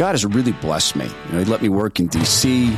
[0.00, 1.04] God has really blessed me.
[1.04, 2.70] You know, he let me work in D.C.,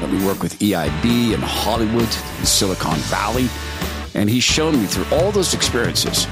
[0.00, 3.50] let me work with EIB and Hollywood, and Silicon Valley,
[4.14, 6.26] and He's shown me through all those experiences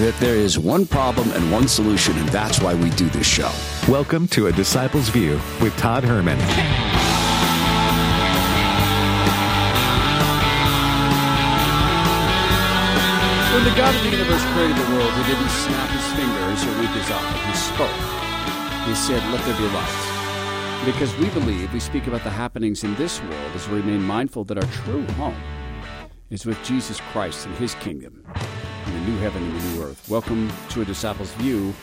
[0.00, 3.52] that there is one problem and one solution, and that's why we do this show.
[3.86, 6.38] Welcome to A Disciple's View with Todd Herman.
[13.52, 16.80] When the God of the universe created the world, he didn't snap his fingers or
[16.80, 17.50] wink his eye.
[17.50, 18.17] He spoke.
[18.88, 20.82] He said, Let there be light.
[20.86, 24.44] Because we believe, we speak about the happenings in this world as we remain mindful
[24.44, 25.36] that our true home
[26.30, 28.24] is with Jesus Christ and his kingdom
[28.86, 30.08] in the new heaven and the new earth.
[30.08, 31.74] Welcome to A Disciple's View.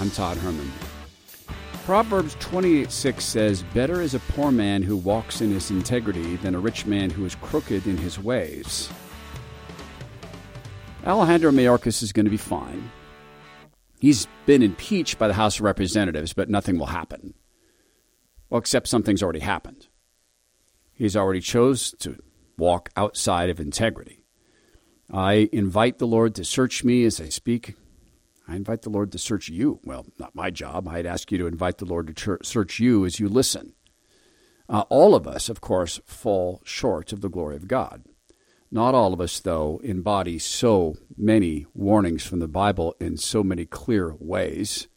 [0.00, 0.72] I'm Todd Herman.
[1.84, 6.54] Proverbs 28 6 says, Better is a poor man who walks in his integrity than
[6.54, 8.88] a rich man who is crooked in his ways.
[11.04, 12.90] Alejandro Mayorkas is going to be fine.
[13.98, 17.34] He's been impeached by the House of Representatives, but nothing will happen.
[18.48, 19.88] Well, except something's already happened.
[20.92, 22.16] He's already chose to
[22.56, 24.24] walk outside of integrity.
[25.10, 27.74] I invite the Lord to search me as I speak.
[28.46, 29.80] I invite the Lord to search you.
[29.84, 30.88] Well, not my job.
[30.88, 33.74] I'd ask you to invite the Lord to search you as you listen.
[34.68, 38.04] Uh, all of us, of course, fall short of the glory of God.
[38.70, 43.64] Not all of us, though, embody so many warnings from the Bible in so many
[43.64, 44.88] clear ways.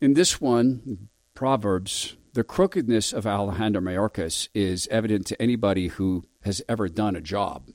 [0.00, 6.60] In this one, Proverbs, the crookedness of Alejandro Mayorkas is evident to anybody who has
[6.68, 7.68] ever done a job,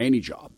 [0.00, 0.54] any job.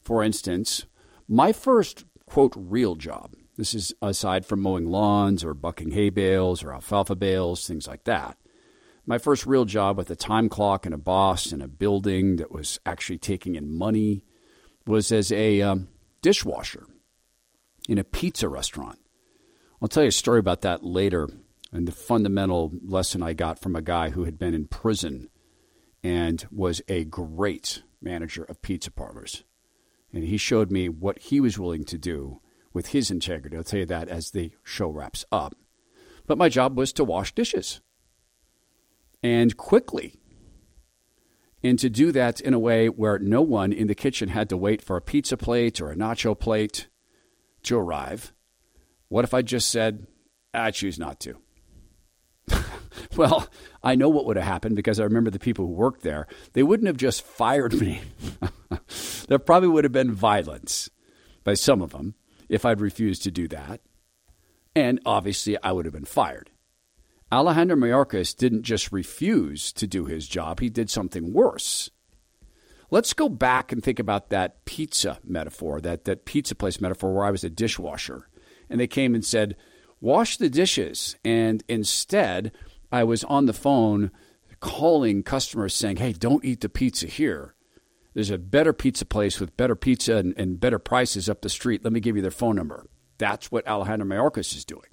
[0.00, 0.86] For instance,
[1.28, 6.62] my first, quote, real job, this is aside from mowing lawns or bucking hay bales
[6.64, 8.38] or alfalfa bales, things like that
[9.08, 12.52] my first real job with a time clock and a boss and a building that
[12.52, 14.22] was actually taking in money
[14.86, 15.88] was as a um,
[16.20, 16.86] dishwasher
[17.88, 18.98] in a pizza restaurant.
[19.80, 21.26] I'll tell you a story about that later
[21.72, 25.30] and the fundamental lesson I got from a guy who had been in prison
[26.04, 29.42] and was a great manager of pizza parlors.
[30.12, 32.42] And he showed me what he was willing to do
[32.74, 33.56] with his integrity.
[33.56, 35.54] I'll tell you that as the show wraps up.
[36.26, 37.80] But my job was to wash dishes
[39.22, 40.14] and quickly.
[41.62, 44.56] And to do that in a way where no one in the kitchen had to
[44.56, 46.86] wait for a pizza plate or a nacho plate
[47.64, 48.32] to arrive.
[49.08, 50.06] What if I just said,
[50.54, 51.36] I choose not to?
[53.16, 53.48] well,
[53.82, 56.26] I know what would have happened because I remember the people who worked there.
[56.52, 58.02] They wouldn't have just fired me.
[59.28, 60.90] there probably would have been violence
[61.44, 62.14] by some of them
[62.48, 63.80] if I'd refused to do that.
[64.74, 66.50] And obviously, I would have been fired.
[67.30, 71.90] Alejandro Mayorkas didn't just refuse to do his job, he did something worse.
[72.90, 77.26] Let's go back and think about that pizza metaphor, that, that pizza place metaphor where
[77.26, 78.28] I was a dishwasher.
[78.70, 79.56] And they came and said,
[80.00, 81.16] Wash the dishes.
[81.22, 82.52] And instead,
[82.90, 84.10] I was on the phone
[84.60, 87.54] calling customers saying, Hey, don't eat the pizza here.
[88.14, 91.84] There's a better pizza place with better pizza and, and better prices up the street.
[91.84, 92.86] Let me give you their phone number.
[93.18, 94.88] That's what Alejandro Mayorkas is doing.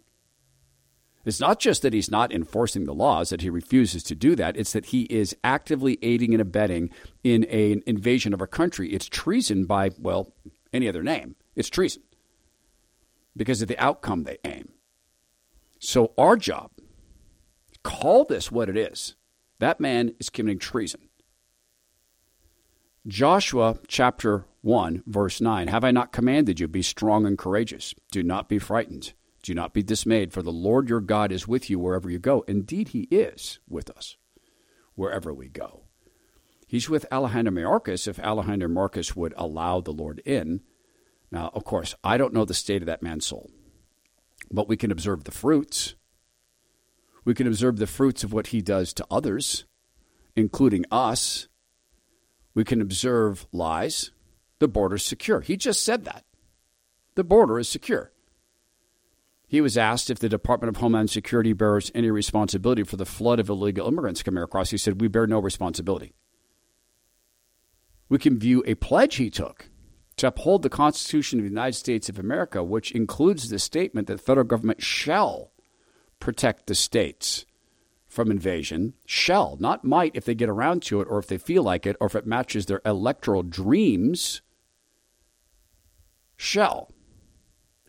[1.25, 4.55] It's not just that he's not enforcing the laws, that he refuses to do that.
[4.55, 6.91] It's that he is actively aiding and abetting
[7.23, 8.93] in an invasion of our country.
[8.93, 10.31] It's treason by, well,
[10.71, 11.35] any other name.
[11.55, 12.03] It's treason
[13.35, 14.69] because of the outcome they aim.
[15.79, 16.71] So, our job,
[17.83, 19.15] call this what it is.
[19.59, 21.09] That man is committing treason.
[23.07, 27.93] Joshua chapter 1, verse 9 Have I not commanded you, be strong and courageous?
[28.11, 29.13] Do not be frightened.
[29.45, 32.43] Do not be dismayed, for the Lord your God is with you wherever you go.
[32.47, 34.17] Indeed, he is with us
[34.95, 35.83] wherever we go.
[36.65, 40.61] He's with Alejandro Mayorkas if Alejandro Mayorkas would allow the Lord in.
[41.29, 43.51] Now, of course, I don't know the state of that man's soul,
[44.49, 45.93] but we can observe the fruits.
[47.23, 49.65] We can observe the fruits of what he does to others,
[50.35, 51.49] including us.
[52.55, 54.09] We can observe lies.
[54.57, 55.41] The border's secure.
[55.41, 56.23] He just said that.
[57.13, 58.11] The border is secure.
[59.47, 63.39] He was asked if the Department of Homeland Security bears any responsibility for the flood
[63.39, 64.71] of illegal immigrants coming across.
[64.71, 66.13] He said, We bear no responsibility.
[68.09, 69.69] We can view a pledge he took
[70.17, 74.17] to uphold the Constitution of the United States of America, which includes the statement that
[74.17, 75.51] the federal government shall
[76.19, 77.45] protect the states
[78.07, 78.93] from invasion.
[79.05, 81.97] Shall, not might if they get around to it or if they feel like it
[81.99, 84.41] or if it matches their electoral dreams.
[86.37, 86.91] Shall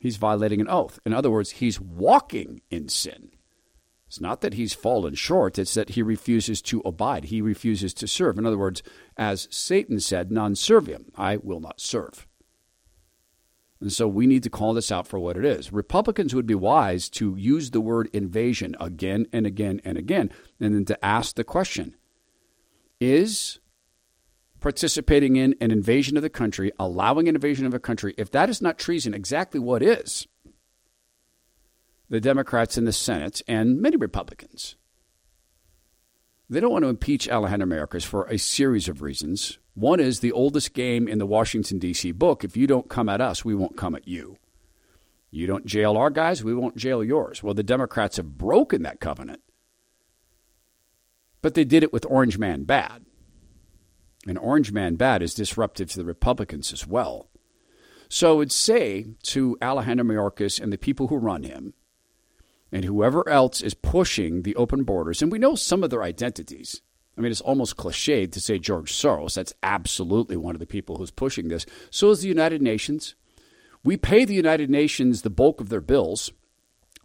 [0.07, 0.99] he's violating an oath.
[1.05, 3.31] In other words, he's walking in sin.
[4.07, 7.25] It's not that he's fallen short, it's that he refuses to abide.
[7.25, 8.39] He refuses to serve.
[8.39, 8.83] In other words,
[9.17, 12.27] as Satan said, non serviam, I will not serve.
[13.81, 15.73] And so we need to call this out for what it is.
[15.73, 20.31] Republicans would be wise to use the word invasion again and again and again,
[20.61, 21.95] and then to ask the question
[23.01, 23.59] Is
[24.67, 28.51] participating in an invasion of the country, allowing an invasion of a country, if that
[28.51, 30.27] is not treason, exactly what is?
[32.09, 34.75] The Democrats in the Senate and many Republicans.
[36.51, 39.61] They don't want to impeach Alejandro Mayorkas for a series of reasons.
[39.75, 42.11] One is the oldest game in the Washington, D.C.
[42.11, 42.43] book.
[42.43, 44.37] If you don't come at us, we won't come at you.
[45.31, 47.41] You don't jail our guys, we won't jail yours.
[47.41, 49.43] Well, the Democrats have broken that covenant.
[51.41, 53.06] But they did it with Orange Man Bad.
[54.27, 57.29] And Orange Man Bad is disruptive to the Republicans as well.
[58.09, 61.75] So I would say to Alejandro Mayorkas and the people who run him,
[62.73, 66.83] and whoever else is pushing the open borders, and we know some of their identities.
[67.17, 69.35] I mean, it's almost cliched to say George Soros.
[69.35, 71.65] That's absolutely one of the people who's pushing this.
[71.91, 73.15] So is the United Nations.
[73.83, 76.31] We pay the United Nations the bulk of their bills.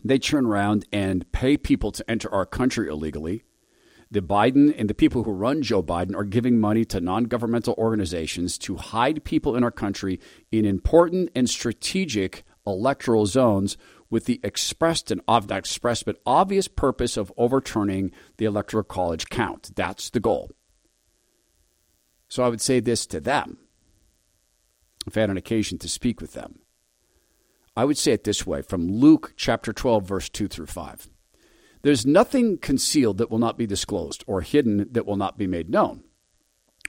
[0.04, 3.44] They turn around and pay people to enter our country illegally.
[4.12, 7.74] The Biden and the people who run Joe Biden are giving money to non governmental
[7.78, 10.20] organizations to hide people in our country
[10.52, 13.78] in important and strategic electoral zones
[14.10, 19.72] with the expressed and not expressed but obvious purpose of overturning the electoral college count.
[19.76, 20.52] That's the goal.
[22.28, 23.60] So I would say this to them,
[25.08, 26.60] if I had an occasion to speak with them.
[27.78, 31.08] I would say it this way from Luke chapter 12, verse 2 through 5.
[31.84, 35.70] There's nothing concealed that will not be disclosed, or hidden that will not be made
[35.70, 36.04] known.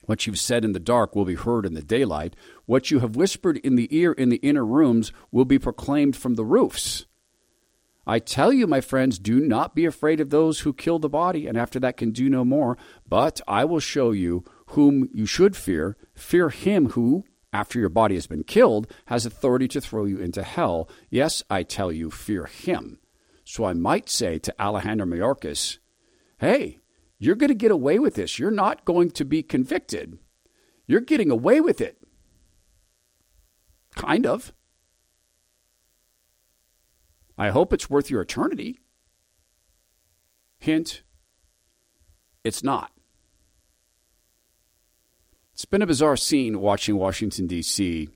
[0.05, 2.35] What you've said in the dark will be heard in the daylight.
[2.67, 6.35] What you have whispered in the ear in the inner rooms will be proclaimed from
[6.35, 7.07] the roofs.
[8.05, 11.47] I tell you, my friends, do not be afraid of those who kill the body
[11.47, 12.77] and after that can do no more,
[13.09, 15.97] but I will show you whom you should fear.
[16.15, 20.43] Fear him who, after your body has been killed, has authority to throw you into
[20.43, 20.89] hell.
[21.11, 22.99] Yes, I tell you, fear him.
[23.53, 25.77] So I might say to Alejandro Mayorkas,
[26.39, 26.79] hey,
[27.19, 28.39] you're going to get away with this.
[28.39, 30.17] You're not going to be convicted.
[30.87, 31.99] You're getting away with it.
[33.95, 34.55] Kind of.
[37.37, 38.79] I hope it's worth your eternity.
[40.59, 41.03] Hint,
[42.45, 42.91] it's not.
[45.53, 48.09] It's been a bizarre scene watching Washington, D.C.,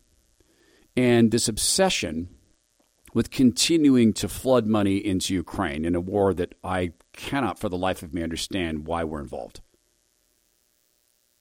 [0.97, 2.36] and this obsession
[3.17, 7.79] with continuing to flood money into Ukraine in a war that I cannot for the
[7.79, 9.63] life of me understand why we're involved.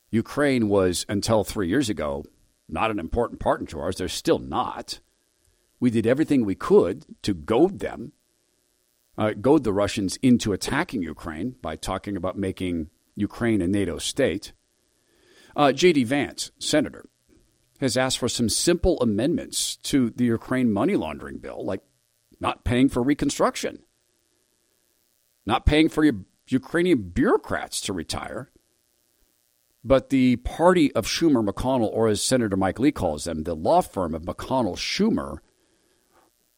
[0.09, 2.23] Ukraine was, until three years ago,
[2.69, 3.97] not an important partner to ours.
[3.97, 5.01] They're still not.
[5.81, 8.13] We did everything we could to goad them,
[9.17, 14.53] uh, goad the Russians into attacking Ukraine by talking about making Ukraine a NATO state.
[15.57, 16.05] Uh, J.D.
[16.05, 17.09] Vance, senator,
[17.85, 21.81] has asked for some simple amendments to the Ukraine money laundering bill, like
[22.39, 23.79] not paying for reconstruction,
[25.45, 26.15] not paying for your
[26.47, 28.51] Ukrainian bureaucrats to retire.
[29.83, 33.81] But the party of Schumer McConnell, or as Senator Mike Lee calls them, the law
[33.81, 35.37] firm of McConnell Schumer,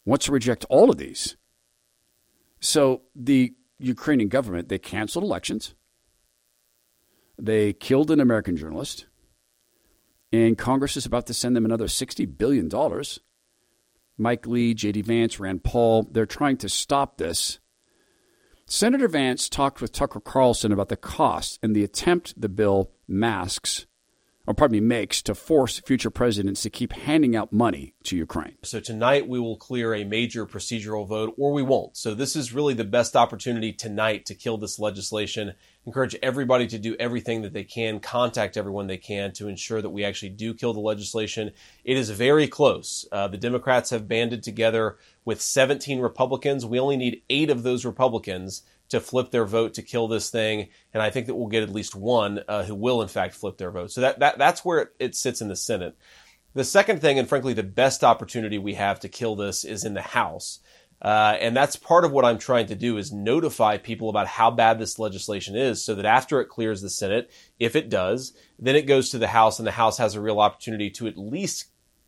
[0.05, 1.35] wants to reject all of these.
[2.61, 5.75] So the Ukrainian government, they canceled elections.
[7.37, 9.07] They killed an American journalist.
[10.31, 12.69] And Congress is about to send them another $60 billion.
[14.17, 15.03] Mike Lee, J.D.
[15.03, 17.59] Vance, Rand Paul, they're trying to stop this.
[18.65, 23.85] Senator Vance talked with Tucker Carlson about the cost and the attempt the bill masks
[24.47, 28.55] or pardon me, makes to force future presidents to keep handing out money to Ukraine.
[28.63, 31.97] So tonight we will clear a major procedural vote, or we won't.
[31.97, 35.53] So this is really the best opportunity tonight to kill this legislation.
[35.85, 39.89] Encourage everybody to do everything that they can, contact everyone they can to ensure that
[39.89, 41.51] we actually do kill the legislation.
[41.83, 43.05] It is very close.
[43.11, 46.65] Uh, the Democrats have banded together with 17 Republicans.
[46.65, 50.69] We only need eight of those Republicans to flip their vote to kill this thing,
[50.93, 53.57] and I think that we'll get at least one uh, who will in fact flip
[53.57, 53.91] their vote.
[53.91, 55.97] So that, that that's where it, it sits in the Senate.
[56.53, 59.93] The second thing, and frankly the best opportunity we have to kill this, is in
[59.93, 60.59] the House.
[60.99, 64.49] Uh, and that's part of what I'm trying to do is notify people about how
[64.49, 67.29] bad this legislation is so that after it clears the Senate,
[67.59, 70.39] if it does, then it goes to the House and the House has a real
[70.39, 71.65] opportunity to at least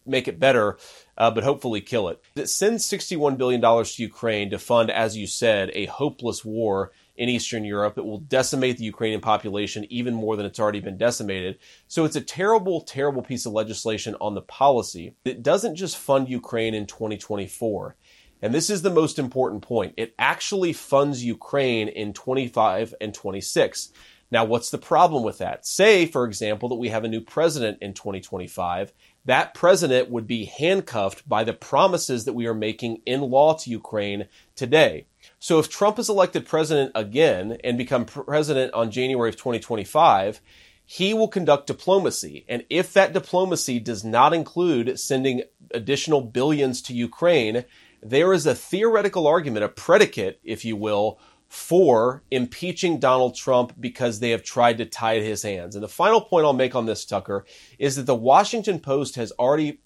[0.10, 0.78] make it better,
[1.18, 2.22] uh, but hopefully kill it.
[2.36, 7.30] It sends $61 billion to Ukraine to fund, as you said, a hopeless war in
[7.30, 7.98] Eastern Europe.
[7.98, 11.60] It will decimate the Ukrainian population even more than it's already been decimated.
[11.88, 15.16] So it's a terrible, terrible piece of legislation on the policy.
[15.26, 17.96] It doesn't just fund Ukraine in 2024.
[18.42, 19.96] And this is the most important point.
[19.98, 23.92] It actually funds Ukraine in 25 and 26.
[24.32, 25.66] Now, what's the problem with that?
[25.66, 28.94] Say, for example, that we have a new president in 2025
[29.26, 33.70] that president would be handcuffed by the promises that we are making in law to
[33.70, 35.06] Ukraine today.
[35.40, 40.42] So if Trump is elected president again and become president on January of 2025,
[40.86, 42.46] he will conduct diplomacy.
[42.50, 47.66] And if that diplomacy does not include sending additional billions to Ukraine,
[48.02, 54.20] there is a theoretical argument, a predicate, if you will, for impeaching Donald Trump because
[54.20, 55.76] they have tried to tie his hands.
[55.76, 57.44] And the final point I'll make on this, Tucker,
[57.80, 59.82] is that the Washington Post has already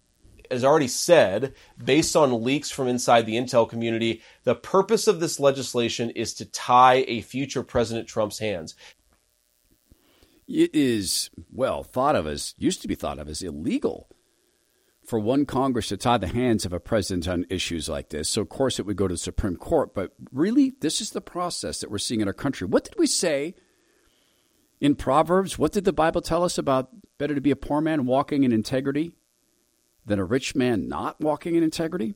[0.52, 5.40] has already said, based on leaks from inside the intel community, the purpose of this
[5.40, 8.76] legislation is to tie a future President Trump's hands.
[10.48, 14.13] It is, well, thought of as, used to be thought of as illegal
[15.06, 18.30] for one Congress to tie the hands of a president on issues like this.
[18.30, 19.94] So, of course, it would go to the Supreme Court.
[19.94, 22.68] But really, this is the process that we're seeing in our country.
[22.68, 23.56] What did we say
[24.80, 25.60] in Proverbs?
[25.60, 28.52] What did the Bible tell us about better to be a poor man walking in
[28.52, 29.12] integrity
[30.06, 32.16] than a rich man not walking in integrity?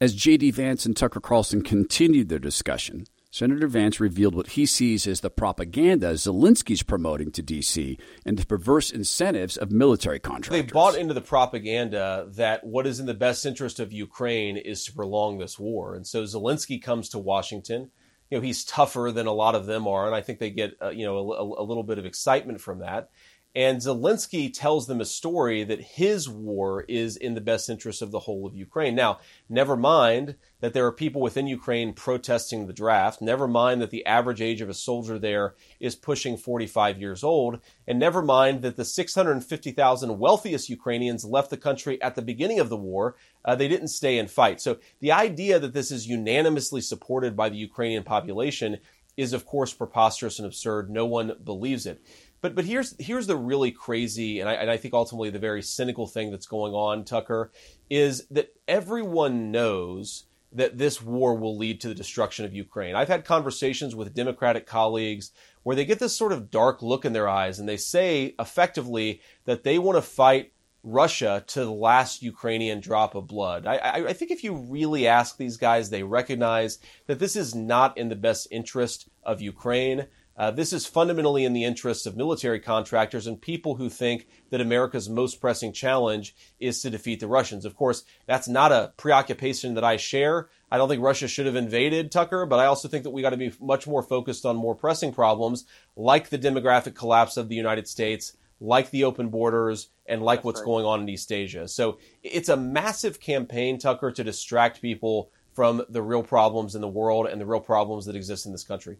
[0.00, 0.50] As J.D.
[0.50, 3.06] Vance and Tucker Carlson continued their discussion,
[3.36, 7.98] Senator Vance revealed what he sees as the propaganda Zelensky's promoting to D.C.
[8.24, 10.64] and the perverse incentives of military contractors.
[10.64, 14.86] They bought into the propaganda that what is in the best interest of Ukraine is
[14.86, 15.94] to prolong this war.
[15.94, 17.90] And so Zelensky comes to Washington.
[18.30, 20.72] You know, he's tougher than a lot of them are, and I think they get,
[20.80, 23.10] uh, you know, a, a little bit of excitement from that.
[23.56, 28.10] And Zelensky tells them a story that his war is in the best interest of
[28.10, 28.94] the whole of Ukraine.
[28.94, 33.22] Now, never mind that there are people within Ukraine protesting the draft.
[33.22, 37.60] Never mind that the average age of a soldier there is pushing 45 years old.
[37.88, 42.68] And never mind that the 650,000 wealthiest Ukrainians left the country at the beginning of
[42.68, 43.16] the war.
[43.42, 44.60] Uh, they didn't stay and fight.
[44.60, 48.80] So the idea that this is unanimously supported by the Ukrainian population
[49.16, 50.90] is, of course, preposterous and absurd.
[50.90, 52.02] No one believes it.
[52.46, 55.62] But but here's here's the really crazy and I, and I think ultimately the very
[55.62, 57.50] cynical thing that's going on, Tucker,
[57.90, 62.94] is that everyone knows that this war will lead to the destruction of Ukraine.
[62.94, 65.32] I've had conversations with Democratic colleagues
[65.64, 69.20] where they get this sort of dark look in their eyes and they say effectively
[69.44, 70.52] that they want to fight
[70.84, 73.66] Russia to the last Ukrainian drop of blood.
[73.66, 77.56] I, I, I, think if you really ask these guys, they recognize that this is
[77.56, 80.06] not in the best interest of Ukraine.
[80.36, 84.60] Uh, this is fundamentally in the interests of military contractors and people who think that
[84.60, 87.64] America's most pressing challenge is to defeat the Russians.
[87.64, 90.48] Of course, that's not a preoccupation that I share.
[90.70, 93.30] I don't think Russia should have invaded Tucker, but I also think that we got
[93.30, 95.64] to be much more focused on more pressing problems
[95.96, 100.44] like the demographic collapse of the United States, like the open borders, and like that's
[100.44, 100.66] what's right.
[100.66, 101.66] going on in East Asia.
[101.66, 106.88] So it's a massive campaign, Tucker, to distract people from the real problems in the
[106.88, 108.98] world and the real problems that exist in this country.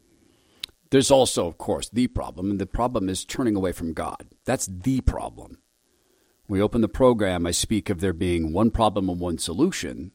[0.91, 4.29] There's also, of course, the problem, and the problem is turning away from God.
[4.45, 5.59] That's the problem.
[6.49, 10.13] We open the program, I speak of there being one problem and one solution.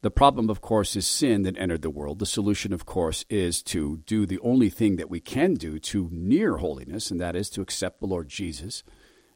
[0.00, 2.18] The problem, of course, is sin that entered the world.
[2.18, 6.08] The solution, of course, is to do the only thing that we can do to
[6.10, 8.82] near holiness, and that is to accept the Lord Jesus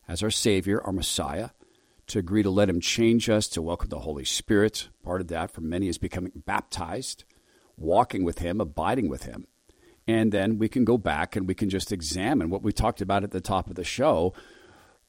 [0.09, 1.51] as our Savior, our Messiah,
[2.09, 4.89] to agree to let Him change us, to welcome the Holy Spirit.
[5.05, 7.25] Part of that for many is becoming baptized,
[7.77, 9.47] walking with Him, abiding with Him.
[10.07, 13.23] And then we can go back and we can just examine what we talked about
[13.23, 14.35] at the top of the show.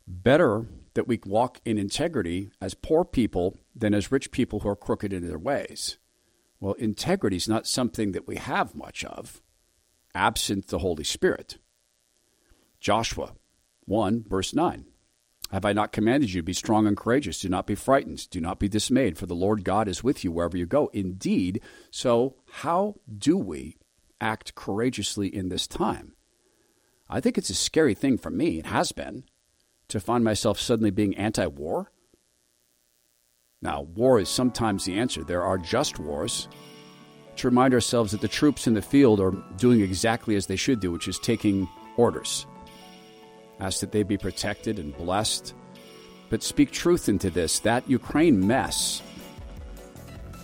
[0.08, 4.76] Better that we walk in integrity as poor people than as rich people who are
[4.76, 5.98] crooked in their ways.
[6.60, 9.42] Well, integrity is not something that we have much of,
[10.14, 11.58] absent the Holy Spirit.
[12.80, 13.34] Joshua
[13.86, 14.86] 1, verse 9.
[15.52, 17.40] Have I not commanded you be strong and courageous?
[17.40, 18.30] Do not be frightened.
[18.30, 20.90] Do not be dismayed, for the Lord God is with you wherever you go.
[20.94, 23.78] Indeed, so how do we
[24.24, 26.14] act courageously in this time.
[27.10, 29.26] I think it's a scary thing for me, it has been,
[29.90, 31.92] to find myself suddenly being anti war.
[33.62, 35.24] Now, war is sometimes the answer.
[35.24, 36.48] There are just wars.
[37.38, 40.80] To remind ourselves that the troops in the field are doing exactly as they should
[40.80, 42.46] do, which is taking orders.
[43.60, 45.54] Ask that they be protected and blessed.
[46.30, 47.60] But speak truth into this.
[47.60, 49.02] That Ukraine mess,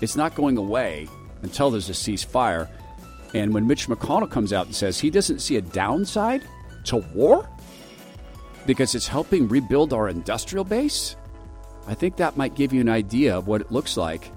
[0.01, 1.07] it's not going away
[1.41, 2.69] until there's a ceasefire.
[3.33, 6.43] And when Mitch McConnell comes out and says he doesn't see a downside
[6.85, 7.47] to war
[8.65, 11.15] because it's helping rebuild our industrial base,
[11.87, 14.31] I think that might give you an idea of what it looks like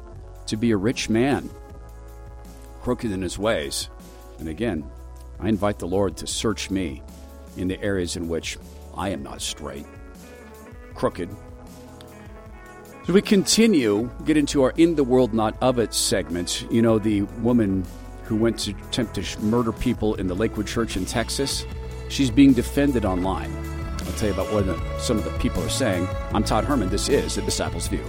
[0.46, 1.48] to be a rich man,
[2.82, 3.88] crooked in his ways.
[4.38, 4.84] And again,
[5.40, 7.02] I invite the Lord to search me
[7.56, 8.58] in the areas in which
[8.94, 9.86] I am not straight,
[10.94, 11.28] crooked.
[13.06, 16.66] So we continue, get into our In the World Not of It segment.
[16.70, 17.84] You know, the woman
[18.24, 21.64] who went to attempt to murder people in the Lakewood Church in Texas.
[22.08, 23.52] She's being defended online.
[23.98, 26.08] I'll tell you about what the, some of the people are saying.
[26.34, 26.88] I'm Todd Herman.
[26.88, 28.04] This is The Disciples' View.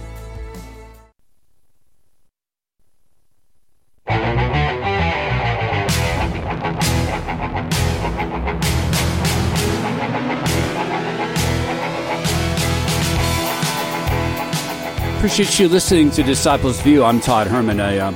[15.24, 17.02] Appreciate you listening to Disciples View.
[17.02, 18.14] I'm Todd Herman, a, um,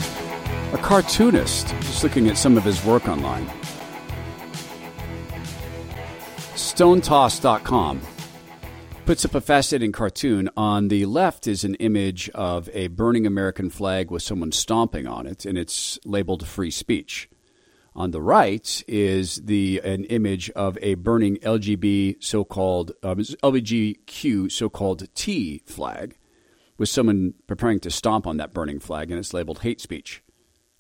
[0.75, 3.45] a cartoonist, just looking at some of his work online.
[6.55, 8.01] StoneToss.com
[9.05, 10.49] puts up a fascinating cartoon.
[10.57, 15.27] On the left is an image of a burning American flag with someone stomping on
[15.27, 17.29] it, and it's labeled free speech.
[17.97, 25.13] On the right is the an image of a burning LGB so-called uh, LGBTQ so-called
[25.17, 26.17] T flag
[26.77, 30.23] with someone preparing to stomp on that burning flag, and it's labeled hate speech.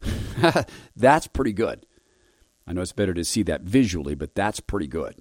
[0.96, 1.86] that's pretty good.
[2.66, 5.20] I know it's better to see that visually, but that's pretty good.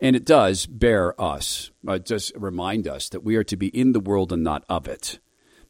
[0.00, 3.92] And it does bear us, uh, does remind us that we are to be in
[3.92, 5.20] the world and not of it.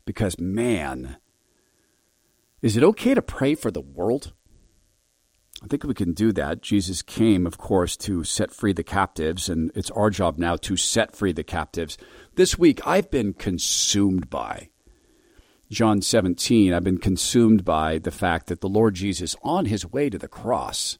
[0.04, 1.16] Because, man,
[2.60, 4.32] is it okay to pray for the world?
[5.62, 6.60] I think we can do that.
[6.60, 10.76] Jesus came, of course, to set free the captives, and it's our job now to
[10.76, 11.96] set free the captives.
[12.34, 14.70] This week, I've been consumed by
[15.72, 16.72] John 17.
[16.72, 20.28] I've been consumed by the fact that the Lord Jesus, on his way to the
[20.28, 20.98] cross,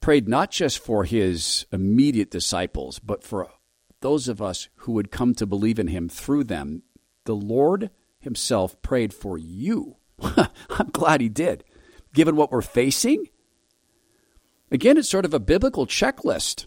[0.00, 3.48] prayed not just for his immediate disciples, but for
[4.00, 6.82] those of us who would come to believe in him through them.
[7.24, 9.96] The Lord himself prayed for you.
[10.22, 11.64] I'm glad he did
[12.12, 13.26] given what we're facing?
[14.70, 16.66] Again, it's sort of a biblical checklist.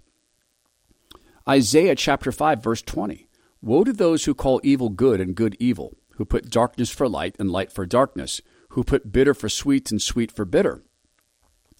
[1.47, 3.27] Isaiah chapter 5, verse 20.
[3.61, 7.35] Woe to those who call evil good and good evil, who put darkness for light
[7.39, 10.83] and light for darkness, who put bitter for sweet and sweet for bitter.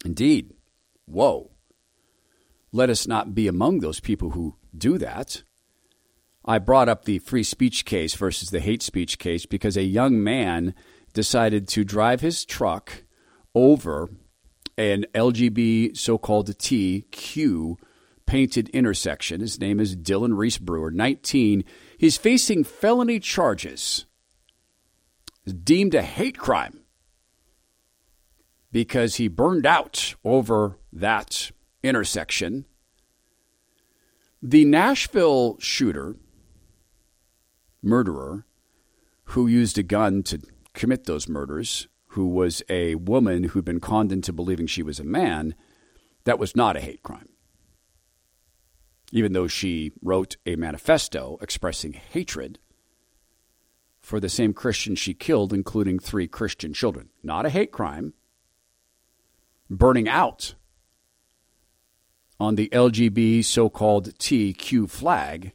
[0.06, 0.54] Indeed,
[1.08, 1.52] woe.
[2.72, 5.44] Let us not be among those people who do that.
[6.46, 10.22] I brought up the free speech case versus the hate speech case because a young
[10.22, 10.74] man
[11.13, 13.04] decided to drive his truck
[13.56, 14.10] over
[14.78, 17.77] an LGB so called TQ
[18.25, 19.42] painted intersection.
[19.42, 21.64] His name is Dylan Reese Brewer, 19.
[21.98, 24.05] He's facing felony charges,
[25.51, 26.79] deemed a hate crime
[28.72, 31.51] because he burned out over that
[31.84, 32.66] intersection.
[34.42, 36.16] The Nashville shooter,
[37.82, 38.46] murderer,
[39.25, 40.42] who used a gun to
[40.74, 45.03] commit those murders, who was a woman who'd been conned into believing she was a
[45.03, 45.56] man,
[46.25, 47.29] that was not a hate crime.
[49.12, 52.60] Even though she wrote a manifesto expressing hatred
[54.03, 57.09] for the same Christians she killed, including three Christian children.
[57.24, 58.13] Not a hate crime.
[59.70, 60.53] Burning out
[62.39, 65.53] on the LGB so called TQ flag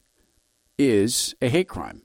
[0.76, 2.02] is a hate crime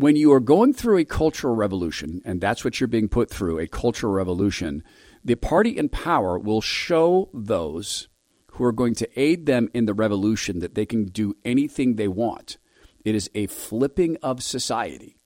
[0.00, 3.58] when you are going through a cultural revolution, and that's what you're being put through
[3.58, 4.82] a cultural revolution,
[5.22, 8.08] the party in power will show those
[8.52, 12.08] who are going to aid them in the revolution that they can do anything they
[12.08, 12.56] want.
[13.04, 15.16] It is a flipping of society.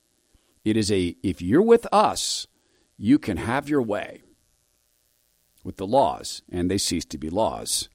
[0.64, 2.46] It is a, if you're with us,
[2.96, 4.22] you can have your way
[5.62, 7.88] with the laws, and they cease to be laws.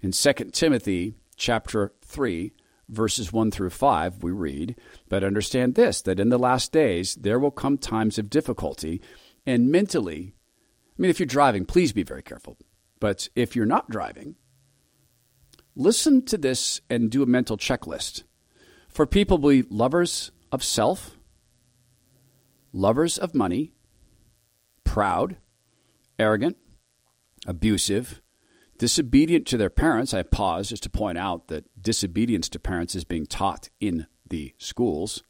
[0.00, 2.52] In 2 Timothy chapter 3,
[2.88, 4.76] verses 1 through 5, we read,
[5.08, 9.00] But understand this, that in the last days there will come times of difficulty,
[9.46, 10.34] and mentally,
[10.98, 12.58] I mean, if you're driving, please be very careful.
[13.00, 14.36] But if you're not driving,
[15.74, 18.24] listen to this and do a mental checklist.
[18.92, 21.16] For people to be lovers of self,
[22.72, 23.72] lovers of money,
[24.84, 25.36] proud,
[26.18, 26.58] arrogant,
[27.46, 28.20] abusive,
[28.78, 30.12] disobedient to their parents.
[30.12, 34.54] I pause just to point out that disobedience to parents is being taught in the
[34.58, 35.22] schools.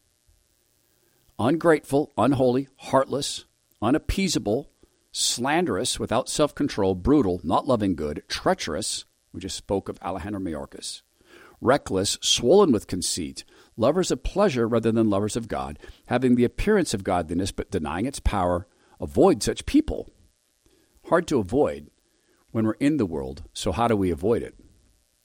[1.38, 3.44] Ungrateful, unholy, heartless,
[3.80, 4.70] unappeasable,
[5.12, 9.04] slanderous, without self control, brutal, not loving good, treacherous.
[9.32, 11.02] We just spoke of Alejandro Mayorkas.
[11.60, 13.44] Reckless, swollen with conceit,
[13.76, 18.06] lovers of pleasure rather than lovers of God, having the appearance of godliness but denying
[18.06, 18.66] its power.
[19.00, 20.10] Avoid such people.
[21.08, 21.90] Hard to avoid
[22.50, 23.44] when we're in the world.
[23.52, 24.54] So, how do we avoid it?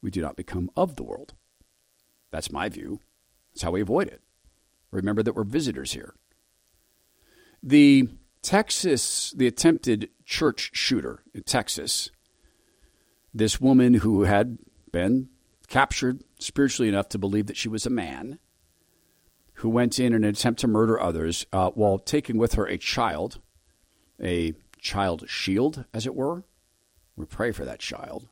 [0.02, 1.34] We do not become of the world.
[2.32, 3.00] That's my view.
[3.54, 4.22] That's how we avoid it.
[4.92, 6.16] Remember that we're visitors here.
[7.62, 8.10] The
[8.42, 12.10] Texas, the attempted church shooter in Texas,
[13.34, 14.58] this woman who had
[14.92, 15.30] been
[15.68, 18.40] captured spiritually enough to believe that she was a man,
[19.56, 23.40] who went in an attempt to murder others uh, while taking with her a child,
[24.22, 26.44] a child shield, as it were,
[27.16, 28.30] we pray for that child.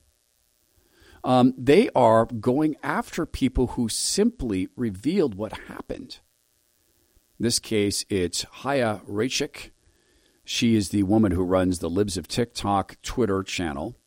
[1.23, 6.19] Um, they are going after people who simply revealed what happened.
[7.39, 9.71] In this case, it's Chaya Raichik.
[10.43, 13.97] She is the woman who runs the Libs of TikTok Twitter channel.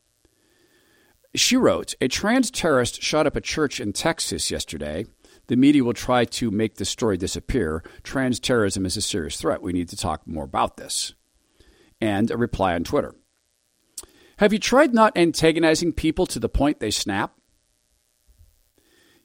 [1.35, 5.05] She wrote A trans terrorist shot up a church in Texas yesterday.
[5.47, 7.83] The media will try to make the story disappear.
[8.03, 9.61] Trans terrorism is a serious threat.
[9.61, 11.13] We need to talk more about this.
[12.01, 13.15] And a reply on Twitter
[14.37, 17.33] Have you tried not antagonizing people to the point they snap?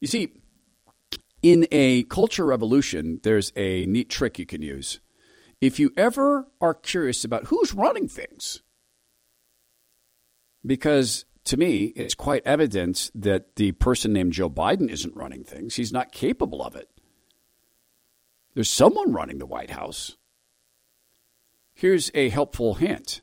[0.00, 0.32] You see,
[1.42, 5.00] in a culture revolution, there's a neat trick you can use.
[5.60, 8.62] If you ever are curious about who's running things,
[10.64, 15.76] because to me, it's quite evident that the person named Joe Biden isn't running things.
[15.76, 16.88] He's not capable of it.
[18.54, 20.16] There's someone running the White House.
[21.74, 23.20] Here's a helpful hint.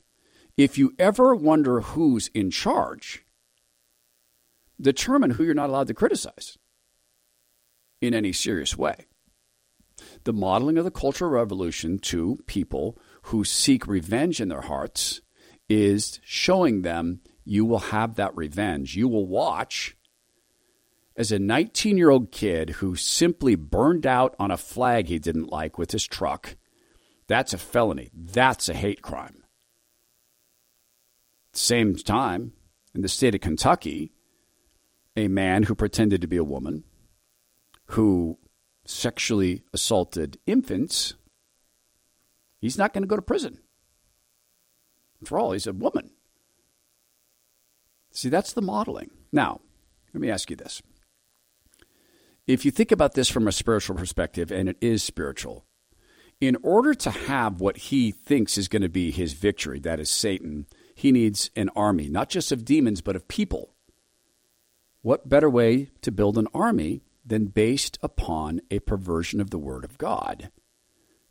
[0.56, 3.24] If you ever wonder who's in charge,
[4.80, 6.58] determine who you're not allowed to criticize
[8.00, 9.06] in any serious way.
[10.24, 15.22] The modeling of the Cultural Revolution to people who seek revenge in their hearts
[15.68, 18.96] is showing them you will have that revenge.
[18.96, 19.96] You will watch
[21.16, 25.50] as a 19 year old kid who simply burned out on a flag he didn't
[25.50, 26.56] like with his truck.
[27.26, 28.10] That's a felony.
[28.14, 29.44] That's a hate crime.
[31.52, 32.52] Same time,
[32.94, 34.12] in the state of Kentucky,
[35.16, 36.84] a man who pretended to be a woman,
[37.86, 38.38] who
[38.86, 41.14] sexually assaulted infants,
[42.58, 43.58] he's not going to go to prison.
[45.22, 46.10] After all, he's a woman.
[48.12, 49.10] See, that's the modeling.
[49.32, 49.60] Now,
[50.12, 50.82] let me ask you this.
[52.46, 55.64] If you think about this from a spiritual perspective, and it is spiritual,
[56.40, 60.10] in order to have what he thinks is going to be his victory, that is
[60.10, 63.74] Satan, he needs an army, not just of demons, but of people.
[65.02, 69.84] What better way to build an army than based upon a perversion of the Word
[69.84, 70.50] of God?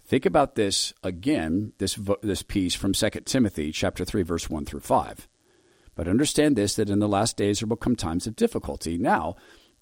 [0.05, 4.79] Think about this again, this, this piece from 2 Timothy chapter 3, verse 1 through
[4.79, 5.27] 5.
[6.01, 8.97] But understand this that in the last days there will come times of difficulty.
[8.97, 9.35] Now,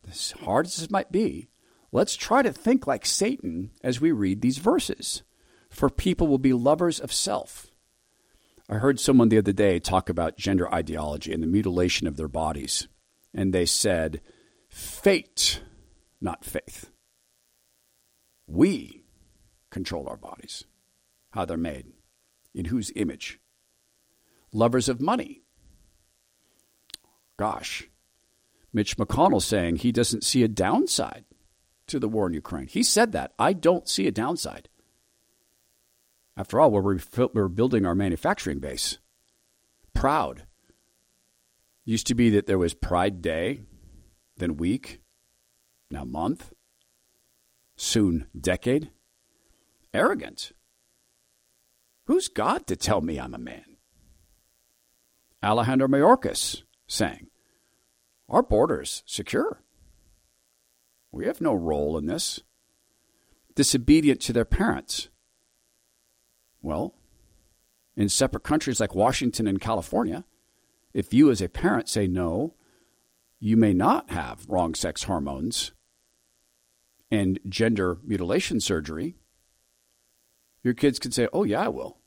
[0.06, 1.48] as hard as this might be,
[1.94, 5.24] let's try to think like Satan as we read these verses.
[5.70, 7.68] For people will be lovers of self.
[8.68, 12.28] I heard someone the other day talk about gender ideology and the mutilation of their
[12.28, 12.90] bodies.
[13.34, 14.20] And they said,
[14.68, 15.62] fate,
[16.20, 16.92] not faith.
[18.46, 19.06] We
[19.72, 20.66] control our bodies,
[21.32, 21.94] how they're made,
[22.54, 23.40] in whose image.
[24.52, 25.44] Lovers of money,
[27.40, 27.88] Gosh,
[28.74, 31.24] Mitch McConnell saying he doesn't see a downside
[31.88, 32.68] to the war in Ukraine.
[32.68, 33.32] He said that.
[33.40, 34.68] I don't see a downside.
[36.36, 37.00] After all, we're,
[37.34, 38.98] we're building our manufacturing base.
[39.94, 40.44] Proud.
[41.86, 43.62] Used to be that there was Pride Day,
[44.36, 45.00] then week,
[45.90, 46.52] now month,
[47.78, 48.92] soon decade.
[49.94, 50.52] Arrogant.
[52.08, 53.78] Who's God to tell me I'm a man?
[55.42, 57.29] Alejandro Mayorkas saying,
[58.30, 59.64] Our border's secure.
[61.12, 62.42] We have no role in this.
[63.56, 65.10] Disobedient to their parents.
[66.62, 66.94] Well,
[67.96, 70.26] in separate countries like Washington and California,
[70.94, 72.54] if you as a parent say no,
[73.40, 75.72] you may not have wrong sex hormones
[77.10, 79.16] and gender mutilation surgery,
[80.64, 81.98] your kids can say, Oh, yeah, I will.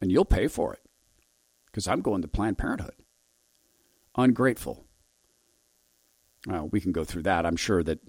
[0.00, 0.82] And you'll pay for it
[1.66, 2.94] because I'm going to Planned Parenthood
[4.18, 4.84] ungrateful.
[6.46, 7.44] Well, we can go through that.
[7.44, 8.00] I'm sure that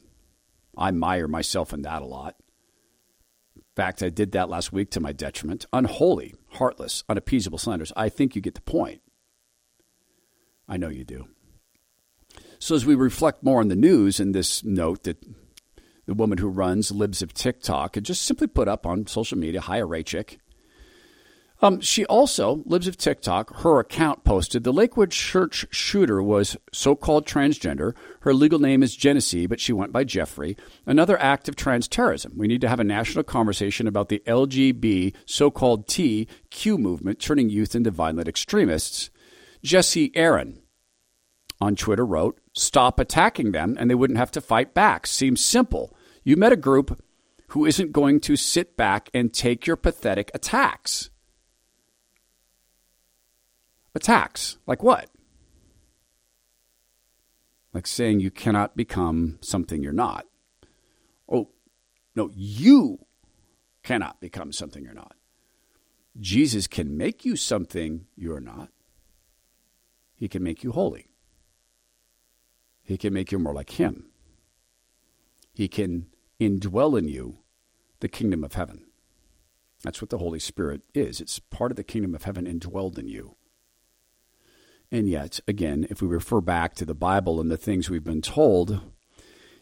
[0.78, 2.36] I mire myself in that a lot.
[3.56, 5.66] In fact, I did that last week to my detriment.
[5.74, 7.94] Unholy, heartless, unappeasable slanders.
[7.96, 9.02] I think you get the point.
[10.68, 11.28] I know you do.
[12.60, 15.24] So, as we reflect more on the news and this note that
[16.06, 19.62] the woman who runs Libs of TikTok had just simply put up on social media,
[19.62, 20.38] Chaya Raichik,
[21.62, 26.96] um, she also, Libs of TikTok, her account posted the Lakewood Church shooter was so
[26.96, 27.94] called transgender.
[28.22, 30.56] Her legal name is Genesee, but she went by Jeffrey.
[30.86, 32.34] Another act of trans terrorism.
[32.38, 37.50] We need to have a national conversation about the LGB so called TQ movement turning
[37.50, 39.10] youth into violent extremists.
[39.62, 40.62] Jesse Aaron
[41.60, 45.06] on Twitter wrote, Stop attacking them and they wouldn't have to fight back.
[45.06, 45.94] Seems simple.
[46.24, 47.04] You met a group
[47.50, 51.10] who isn't going to sit back and take your pathetic attacks
[53.96, 54.58] attacks.
[54.66, 55.10] Like what?
[57.74, 60.26] Like saying you cannot become something you're not.
[61.32, 61.50] Oh,
[62.16, 63.06] no, you
[63.84, 65.16] cannot become something you're not.
[66.20, 68.70] Jesus can make you something you're not.
[70.16, 71.08] He can make you holy.
[72.84, 74.06] He can make you more like Him.
[75.54, 76.08] He can
[76.40, 77.40] indwell in you
[78.00, 78.86] the kingdom of heaven.
[79.84, 81.22] That's what the Holy Spirit is.
[81.22, 83.36] It's part of the kingdom of heaven indwelled in you.
[84.92, 88.22] And yet, again, if we refer back to the Bible and the things we've been
[88.22, 88.82] told,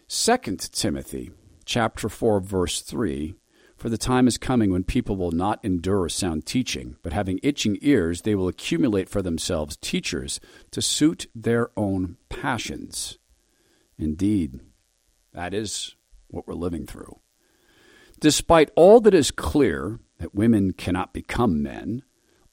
[0.08, 0.38] 2
[0.72, 1.32] Timothy
[1.66, 3.36] chapter 4 verse 3
[3.78, 7.78] for the time is coming when people will not endure sound teaching, but having itching
[7.82, 10.40] ears, they will accumulate for themselves teachers
[10.72, 13.20] to suit their own passions.
[14.00, 14.62] Indeed,
[15.32, 15.96] that is
[16.28, 17.20] what we're living through.
[18.20, 22.02] Despite all that is clear that women cannot become men,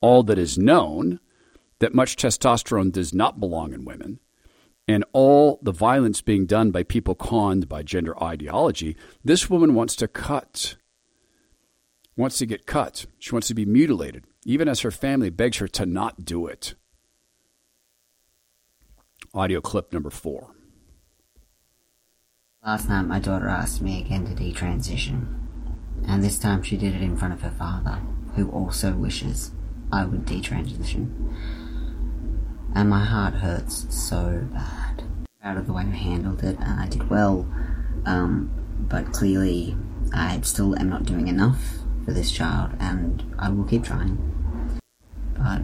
[0.02, 1.20] all that is known
[1.84, 4.18] that much testosterone does not belong in women,
[4.88, 9.94] and all the violence being done by people conned by gender ideology, this woman wants
[9.94, 10.76] to cut
[12.16, 13.04] wants to get cut.
[13.18, 16.74] She wants to be mutilated, even as her family begs her to not do it.
[19.34, 20.54] Audio clip number four.
[22.64, 25.26] Last night, my daughter asked me again to detransition,
[26.06, 28.00] and this time she did it in front of her father,
[28.36, 29.50] who also wishes
[29.92, 31.34] I would detransition.
[32.74, 35.04] And my heart hurts so bad.
[35.42, 37.46] Out of the way I handled it, and I did well,
[38.06, 39.76] um, but clearly
[40.12, 44.80] I still am not doing enough for this child, and I will keep trying.
[45.36, 45.62] But,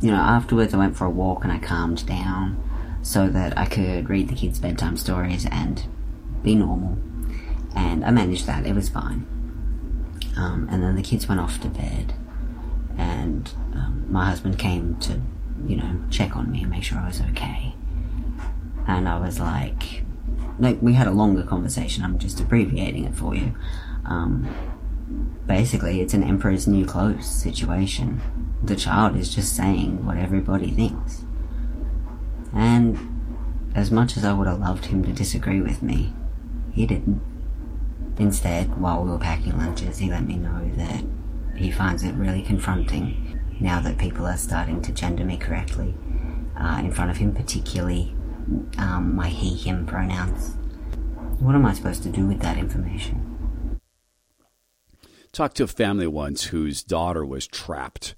[0.00, 2.62] you know, afterwards I went for a walk and I calmed down
[3.02, 5.84] so that I could read the kids' bedtime stories and
[6.42, 6.98] be normal.
[7.74, 9.26] And I managed that, it was fine.
[10.36, 12.14] Um, and then the kids went off to bed,
[12.96, 15.20] and um, my husband came to,
[15.66, 17.74] you know, check on me and make sure I was okay.
[18.86, 20.04] And I was like,
[20.58, 23.54] like, we had a longer conversation, I'm just abbreviating it for you.
[24.04, 24.48] Um,
[25.46, 28.20] basically it's an emperor's new clothes situation.
[28.62, 31.24] The child is just saying what everybody thinks.
[32.54, 32.98] And
[33.74, 36.12] as much as I would have loved him to disagree with me,
[36.72, 37.20] he didn't.
[38.18, 41.04] Instead, while we were packing lunches, he let me know that
[41.56, 43.21] he finds it really confronting
[43.62, 45.94] now that people are starting to gender me correctly
[46.58, 48.14] uh, in front of him, particularly
[48.78, 50.56] um, my he him pronouns.
[51.40, 53.32] What am I supposed to do with that information?
[55.32, 58.14] talked to a family once whose daughter was trapped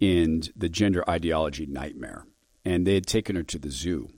[0.00, 2.24] in the gender ideology nightmare,
[2.64, 4.08] and they had taken her to the zoo.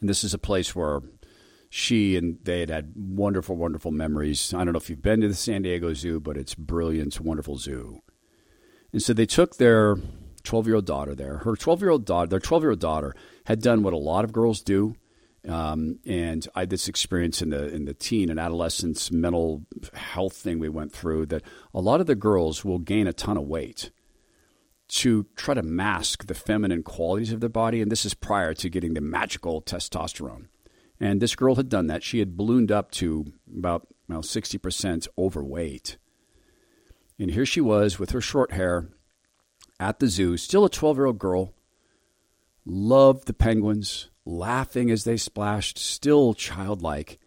[0.00, 1.00] And this is a place where
[1.70, 4.52] she and they had had wonderful, wonderful memories.
[4.52, 7.56] I don't know if you've been to the San Diego Zoo, but it's brilliant, wonderful
[7.56, 8.02] zoo.
[8.96, 9.96] And so they took their
[10.44, 11.36] 12 year old daughter there.
[11.38, 14.24] Her 12 year old daughter, their 12 year old daughter, had done what a lot
[14.24, 14.96] of girls do
[15.48, 20.34] um, and I had this experience in the in the teen and adolescence mental health
[20.34, 23.44] thing we went through that a lot of the girls will gain a ton of
[23.44, 23.90] weight
[24.88, 28.70] to try to mask the feminine qualities of their body, and this is prior to
[28.70, 30.46] getting the magical testosterone.
[31.00, 32.04] And this girl had done that.
[32.04, 35.96] She had ballooned up to about well, 60% overweight.
[37.18, 38.88] And here she was with her short hair
[39.80, 41.54] at the zoo, still a 12 year old girl,
[42.64, 47.18] loved the penguins, laughing as they splashed, still childlike.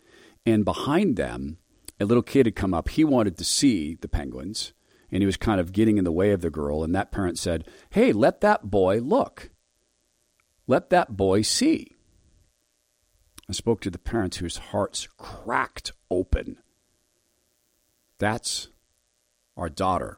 [0.45, 1.57] And behind them,
[1.99, 2.89] a little kid had come up.
[2.89, 4.73] He wanted to see the penguins,
[5.11, 6.83] and he was kind of getting in the way of the girl.
[6.83, 9.49] And that parent said, Hey, let that boy look.
[10.67, 11.95] Let that boy see.
[13.49, 16.57] I spoke to the parents whose hearts cracked open.
[18.19, 18.67] That's
[19.59, 20.17] our daughter,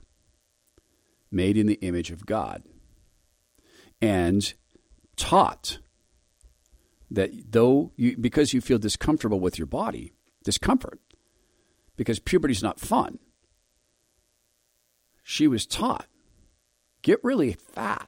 [1.32, 2.64] made in the image of God,
[4.02, 4.54] and
[5.16, 5.80] taught
[7.10, 11.00] that though you, because you feel discomfortable with your body, discomfort,
[11.98, 13.20] because puberty is not fun,
[15.24, 16.08] she was taught
[17.02, 18.08] get really fat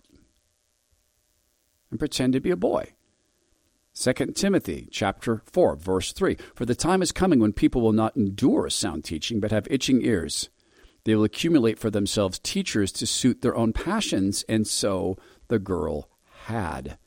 [1.90, 2.94] and pretend to be a boy.
[3.96, 8.18] 2 Timothy chapter 4 verse 3 For the time is coming when people will not
[8.18, 10.50] endure sound teaching but have itching ears
[11.06, 16.10] they will accumulate for themselves teachers to suit their own passions and so the girl
[16.46, 16.98] had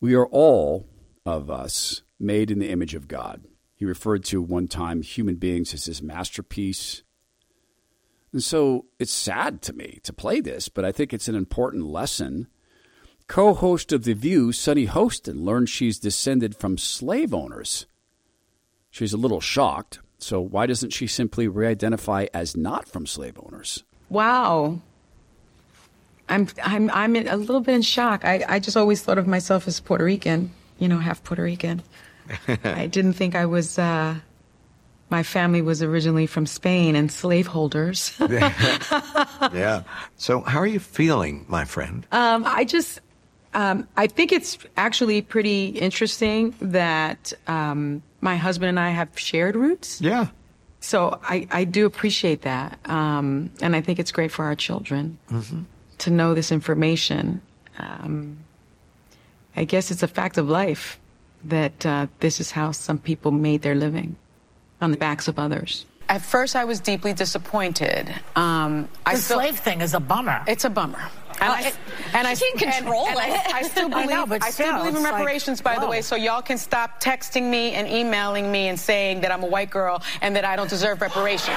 [0.00, 0.86] we are all
[1.26, 3.44] of us made in the image of God.
[3.74, 7.02] He referred to one time human beings as his masterpiece.
[8.32, 11.86] And so it's sad to me to play this, but I think it's an important
[11.86, 12.48] lesson.
[13.26, 17.86] Co host of The View, Sunny Hostin, learned she's descended from slave owners.
[18.90, 20.00] She's a little shocked.
[20.18, 23.84] So why doesn't she simply re identify as not from slave owners?
[24.10, 24.80] Wow.
[26.28, 28.24] I'm I'm I'm a little bit in shock.
[28.24, 31.82] I, I just always thought of myself as Puerto Rican, you know, half Puerto Rican.
[32.64, 33.78] I didn't think I was.
[33.78, 34.16] Uh,
[35.10, 38.12] my family was originally from Spain and slaveholders.
[38.28, 39.84] yeah.
[40.16, 42.06] So how are you feeling, my friend?
[42.12, 43.00] Um, I just
[43.54, 49.56] Um, I think it's actually pretty interesting that um, my husband and I have shared
[49.56, 50.00] roots.
[50.00, 50.28] Yeah.
[50.80, 52.78] So I, I do appreciate that.
[52.84, 55.18] Um, and I think it's great for our children
[55.98, 57.40] to know this information.
[57.78, 58.38] Um,
[59.56, 60.98] I guess it's a fact of life
[61.44, 64.16] that uh, this is how some people made their living
[64.80, 65.84] on the backs of others.
[66.08, 68.08] At first, I was deeply disappointed.
[68.34, 70.42] Um, I The still- slave thing is a bummer.
[70.46, 71.10] It's a bummer.
[71.40, 73.54] Uh, and I, and I can control and, and it.
[73.54, 74.10] I, I still I believe.
[74.10, 76.00] know, but I still still, believe in it's like, reparations, by the way.
[76.02, 79.70] So y'all can stop texting me and emailing me and saying that I'm a white
[79.70, 81.56] girl and that I don't deserve reparations.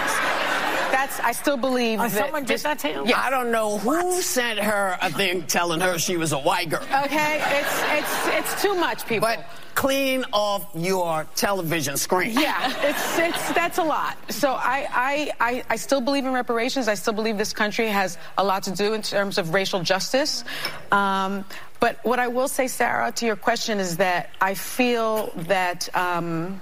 [0.91, 1.19] That's.
[1.21, 2.11] I still believe Oh, that.
[2.11, 3.03] someone did that to you?
[3.07, 3.17] Yes.
[3.21, 6.83] I don't know who sent her a thing telling her she was a white girl.
[7.05, 7.81] Okay, it's
[8.27, 9.27] it's it's too much, people.
[9.27, 12.31] But clean off your television screen.
[12.31, 14.17] Yeah, it's it's that's a lot.
[14.31, 16.88] So I, I I I still believe in reparations.
[16.88, 20.43] I still believe this country has a lot to do in terms of racial justice.
[20.91, 21.45] Um,
[21.79, 26.62] but what I will say, Sarah, to your question is that I feel that um,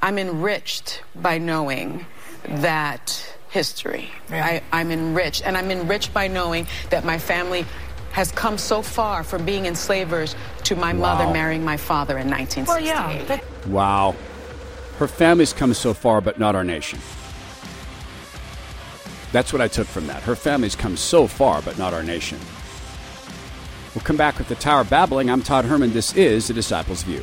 [0.00, 2.06] I'm enriched by knowing
[2.44, 4.08] that history.
[4.30, 7.66] I, I'm enriched, and I'm enriched by knowing that my family
[8.12, 12.38] has come so far from being enslavers to my mother marrying my father in well,
[12.38, 13.40] 1968.
[13.40, 13.70] yeah.
[13.70, 14.14] Wow.
[14.98, 17.00] Her family's come so far, but not our nation.
[19.32, 20.22] That's what I took from that.
[20.22, 22.38] Her family's come so far, but not our nation.
[23.94, 25.30] We'll come back with the Tower Babbling.
[25.30, 25.92] I'm Todd Herman.
[25.92, 27.22] This is The Disciples' View.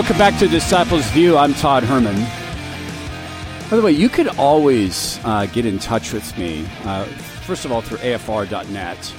[0.00, 1.36] Welcome back to Disciples View.
[1.36, 2.16] I'm Todd Herman.
[3.68, 6.66] By the way, you could always uh, get in touch with me.
[6.84, 9.14] Uh, first of all, through AFR.net.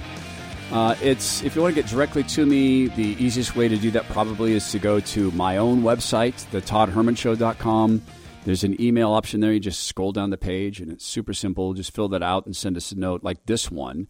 [0.72, 3.92] Uh, it's if you want to get directly to me, the easiest way to do
[3.92, 8.02] that probably is to go to my own website, the ToddHermanShow.com.
[8.46, 9.54] There's an email option there.
[9.54, 11.76] You just scroll down the page, and it's super simple.
[11.76, 14.08] Just fill that out and send us a note like this one.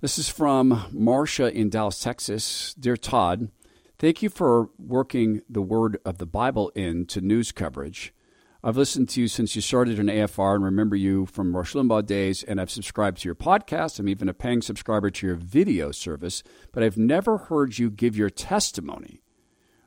[0.00, 2.72] This is from Marcia in Dallas, Texas.
[2.80, 3.50] Dear Todd,
[3.98, 8.14] thank you for working the word of the Bible into news coverage.
[8.62, 12.04] I've listened to you since you started on AFR and remember you from Rush Limbaugh
[12.04, 14.00] days, and I've subscribed to your podcast.
[14.00, 18.16] I'm even a paying subscriber to your video service, but I've never heard you give
[18.16, 19.22] your testimony.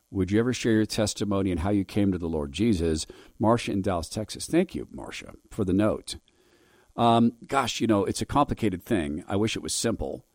[0.10, 3.06] Would you ever share your testimony and how you came to the Lord Jesus?
[3.40, 4.46] Marcia in Dallas, Texas.
[4.46, 6.16] Thank you, Marcia, for the note.
[6.96, 9.24] Um, gosh, you know, it's a complicated thing.
[9.28, 10.26] I wish it was simple.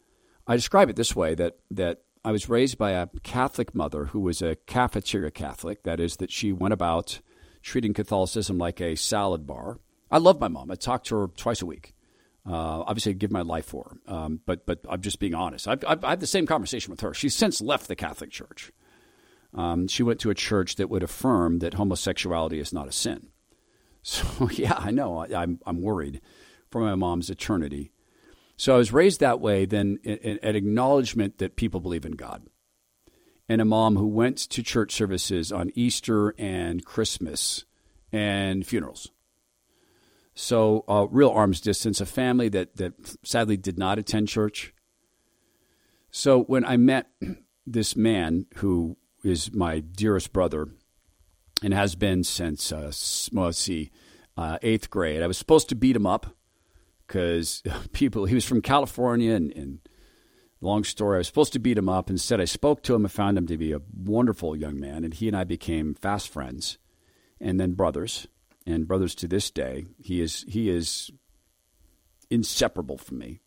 [0.46, 4.18] I describe it this way that, that I was raised by a Catholic mother who
[4.18, 5.84] was a cafeteria Catholic.
[5.84, 7.20] That is, that she went about
[7.62, 9.78] treating Catholicism like a salad bar.
[10.10, 10.72] I love my mom.
[10.72, 11.94] I talk to her twice a week.
[12.44, 14.12] Uh, obviously, I give my life for her.
[14.12, 15.68] Um, but, but I'm just being honest.
[15.68, 17.14] I've, I've, I had the same conversation with her.
[17.14, 18.72] She's since left the Catholic Church.
[19.54, 23.28] Um, she went to a church that would affirm that homosexuality is not a sin.
[24.02, 25.18] So, yeah, I know.
[25.18, 26.20] I, I'm, I'm worried
[26.70, 27.90] for my mom's eternity.
[28.56, 32.46] So I was raised that way, then an acknowledgement that people believe in God.
[33.48, 37.64] And a mom who went to church services on Easter and Christmas
[38.10, 39.10] and funerals.
[40.34, 42.92] So, uh, real arm's distance, a family that, that
[43.22, 44.74] sadly did not attend church.
[46.10, 47.06] So, when I met
[47.66, 50.68] this man who is my dearest brother
[51.62, 52.92] and has been since, uh,
[53.32, 53.90] well, let's see,
[54.36, 56.35] uh, eighth grade, I was supposed to beat him up
[57.06, 59.78] because people, he was from California and, and
[60.60, 62.10] long story, I was supposed to beat him up.
[62.10, 65.14] Instead, I spoke to him and found him to be a wonderful young man, and
[65.14, 66.78] he and I became fast friends
[67.40, 68.26] and then brothers
[68.66, 69.86] and brothers to this day.
[69.98, 71.10] He is, he is
[72.30, 73.40] inseparable from me.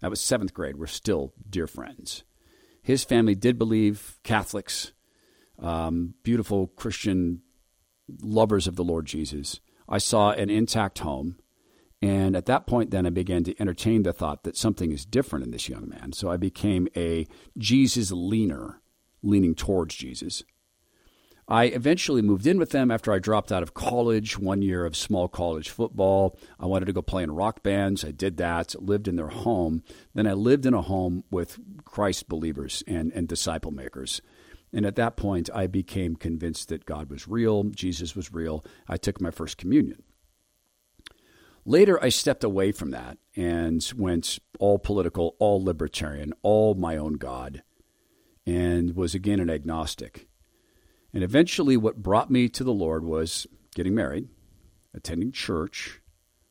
[0.00, 0.76] That was seventh grade.
[0.76, 2.24] We're still dear friends.
[2.82, 4.92] His family did believe Catholics,
[5.58, 7.42] um, beautiful Christian
[8.22, 9.60] lovers of the Lord Jesus.
[9.88, 11.36] I saw an intact home.
[12.02, 15.44] And at that point, then I began to entertain the thought that something is different
[15.44, 16.12] in this young man.
[16.12, 17.26] So I became a
[17.58, 18.80] Jesus leaner,
[19.22, 20.42] leaning towards Jesus.
[21.46, 24.96] I eventually moved in with them after I dropped out of college, one year of
[24.96, 26.38] small college football.
[26.60, 28.04] I wanted to go play in rock bands.
[28.04, 29.82] I did that, lived in their home.
[30.14, 34.22] Then I lived in a home with Christ believers and, and disciple makers.
[34.72, 38.64] And at that point, I became convinced that God was real, Jesus was real.
[38.88, 40.04] I took my first communion.
[41.64, 47.14] Later, I stepped away from that and went all political, all libertarian, all my own
[47.14, 47.62] God,
[48.46, 50.26] and was again an agnostic.
[51.12, 54.28] And eventually, what brought me to the Lord was getting married,
[54.94, 56.00] attending church,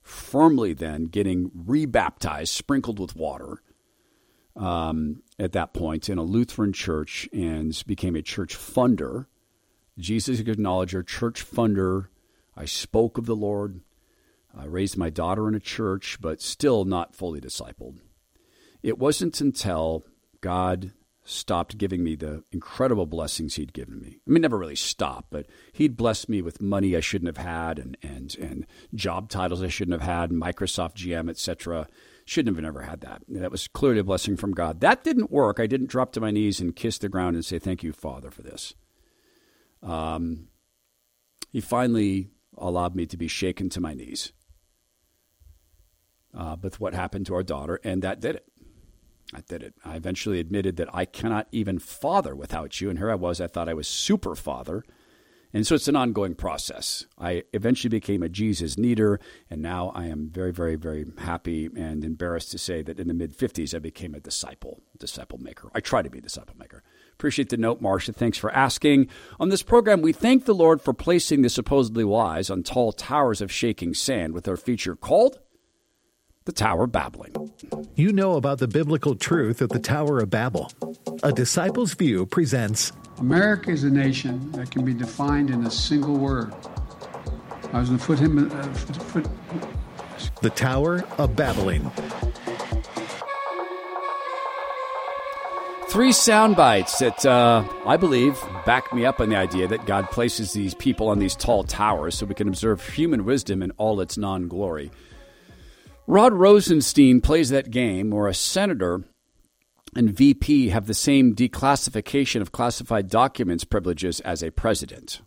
[0.02, 3.62] firmly then getting rebaptized, sprinkled with water
[4.56, 9.26] um, at that point in a Lutheran church, and became a church funder.
[9.98, 12.08] Jesus acknowledger, church funder.
[12.56, 13.82] I spoke of the Lord.
[14.60, 18.00] I raised my daughter in a church, but still not fully discipled.
[18.84, 20.06] It wasn't until
[20.42, 20.94] God
[21.24, 24.20] stopped giving me the incredible blessings he'd given me.
[24.28, 27.78] I mean, never really stopped, but he'd blessed me with money I shouldn't have had
[27.78, 31.88] and, and, and job titles I shouldn't have had, Microsoft GM, etc.
[32.26, 33.22] Shouldn't have never had that.
[33.28, 34.82] That was clearly a blessing from God.
[34.82, 35.60] That didn't work.
[35.60, 38.32] I didn't drop to my knees and kiss the ground and say, Thank you, Father,
[38.32, 38.74] for this.
[39.84, 40.48] Um,
[41.52, 44.34] he finally allowed me to be shaken to my knees
[46.36, 48.46] uh, with what happened to our daughter, and that did it.
[49.34, 49.76] I did it.
[49.86, 52.90] I eventually admitted that I cannot even father without you.
[52.90, 53.40] And here I was.
[53.40, 54.84] I thought I was super father.
[55.52, 57.06] And so it's an ongoing process.
[57.18, 59.20] I eventually became a Jesus needer,
[59.50, 63.16] and now I am very, very, very happy and embarrassed to say that in the
[63.16, 65.72] mid 50s I became a disciple, disciple maker.
[65.74, 66.84] I try to be a disciple maker.
[67.14, 68.14] Appreciate the note, Marcia.
[68.14, 69.08] Thanks for asking.
[69.40, 73.42] On this program, we thank the Lord for placing the supposedly wise on tall towers
[73.42, 75.40] of shaking sand with our feature called
[76.46, 77.52] the Tower of Babbling.
[77.96, 80.72] You know about the biblical truth of the Tower of Babel.
[81.24, 86.18] A Disciple's View presents America is a nation that can be defined in a single
[86.18, 86.54] word.
[87.74, 88.52] I was going to put him.
[88.52, 89.28] Uh, foot,
[90.42, 91.92] The Tower of Babbling.
[95.90, 100.10] Three sound bites that uh, I believe back me up on the idea that God
[100.12, 104.00] places these people on these tall towers so we can observe human wisdom in all
[104.00, 104.92] its non glory.
[106.10, 109.04] Rod Rosenstein plays that game where a senator
[109.96, 115.22] and VP have the same declassification of classified documents privileges as a president.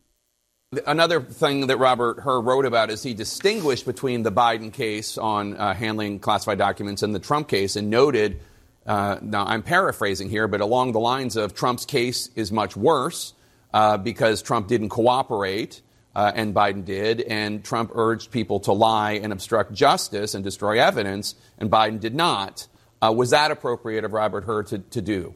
[0.85, 5.57] Another thing that Robert Hur wrote about is he distinguished between the Biden case on
[5.57, 8.41] uh, handling classified documents and the Trump case and noted,
[8.85, 13.35] uh, now I'm paraphrasing here, but along the lines of Trump's case is much worse
[13.73, 15.81] uh, because Trump didn't cooperate
[16.15, 20.81] uh, and Biden did, and Trump urged people to lie and obstruct justice and destroy
[20.81, 22.67] evidence, and Biden did not.
[23.01, 25.35] Uh, was that appropriate of Robert Hur to, to do?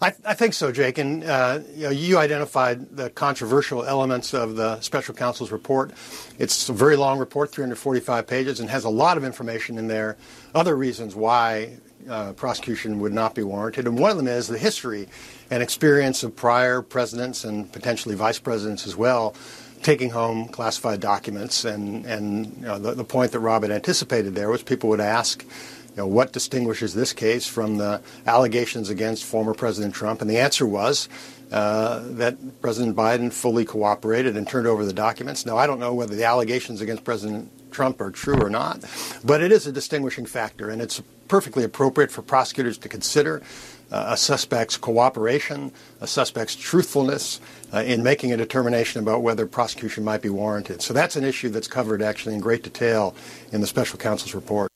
[0.00, 0.98] I, I, think so, Jake.
[0.98, 5.92] And uh, you, know, you, identified the controversial elements of the special counsel's report.
[6.38, 10.16] It's a very long report, 345 pages, and has a lot of information in there.
[10.54, 14.56] Other reasons why uh, prosecution would not be warranted, and one of them is the
[14.56, 15.08] history
[15.50, 19.34] and experience of prior presidents and potentially vice presidents as well
[19.82, 21.64] taking home classified documents.
[21.64, 25.00] And, and you know, the, the point that Rob had anticipated there was people would
[25.00, 30.20] ask, you know, what distinguishes this case from the allegations against former President Trump?
[30.20, 31.08] And the answer was
[31.50, 35.46] uh, that President Biden fully cooperated and turned over the documents.
[35.46, 38.84] Now, I don't know whether the allegations against President Trump are true or not,
[39.24, 43.42] but it is a distinguishing factor, and it's perfectly appropriate for prosecutors to consider
[43.90, 47.40] a suspect's cooperation, a suspect's truthfulness
[47.72, 50.82] uh, in making a determination about whether prosecution might be warranted.
[50.82, 53.14] So that's an issue that's covered actually in great detail
[53.52, 54.70] in the special counsel's report.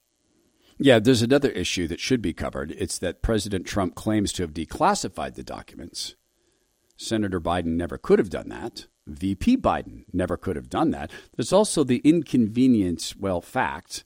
[0.78, 2.72] Yeah, there's another issue that should be covered.
[2.72, 6.16] It's that President Trump claims to have declassified the documents.
[6.96, 8.86] Senator Biden never could have done that.
[9.06, 11.10] VP Biden never could have done that.
[11.36, 14.04] There's also the inconvenient, well, fact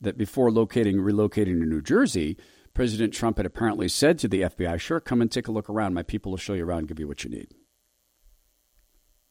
[0.00, 2.36] that before locating relocating to New Jersey,
[2.78, 5.94] President Trump had apparently said to the FBI, "Sure, come and take a look around.
[5.94, 7.48] My people will show you around, give you what you need."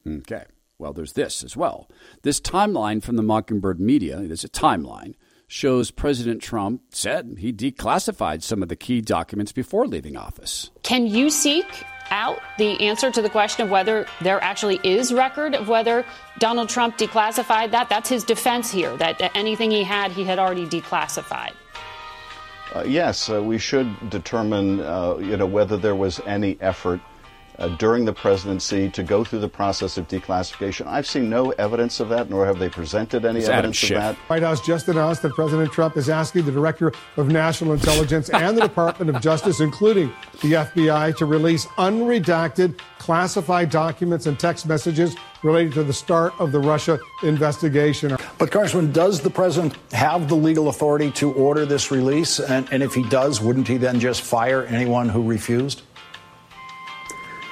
[0.06, 0.44] Okay.
[0.78, 1.90] Well, there's this as well.
[2.24, 5.14] This timeline from the Mockingbird media, there's a timeline,
[5.48, 10.70] shows President Trump said he declassified some of the key documents before leaving office.
[10.84, 15.56] Can you seek out the answer to the question of whether there actually is record
[15.56, 16.06] of whether
[16.40, 17.88] Donald Trump declassified that?
[17.88, 21.54] That's his defense here, that anything he had, he had already declassified.
[22.76, 27.00] Uh, yes, uh, we should determine, uh, you know, whether there was any effort
[27.60, 30.88] uh, during the presidency to go through the process of declassification.
[30.88, 33.98] I've seen no evidence of that, nor have they presented any It's evidence of Schiff.
[33.98, 34.16] that.
[34.30, 38.58] White House just announced that President Trump is asking the Director of National Intelligence and
[38.58, 45.16] the Department of Justice, including the FBI, to release unredacted classified documents and text messages
[45.44, 48.18] related to the start of the Russia investigation.
[48.38, 52.40] But, Congressman, does the president have the legal authority to order this release?
[52.40, 55.84] And, and if he does, wouldn't he then just fire anyone who refused?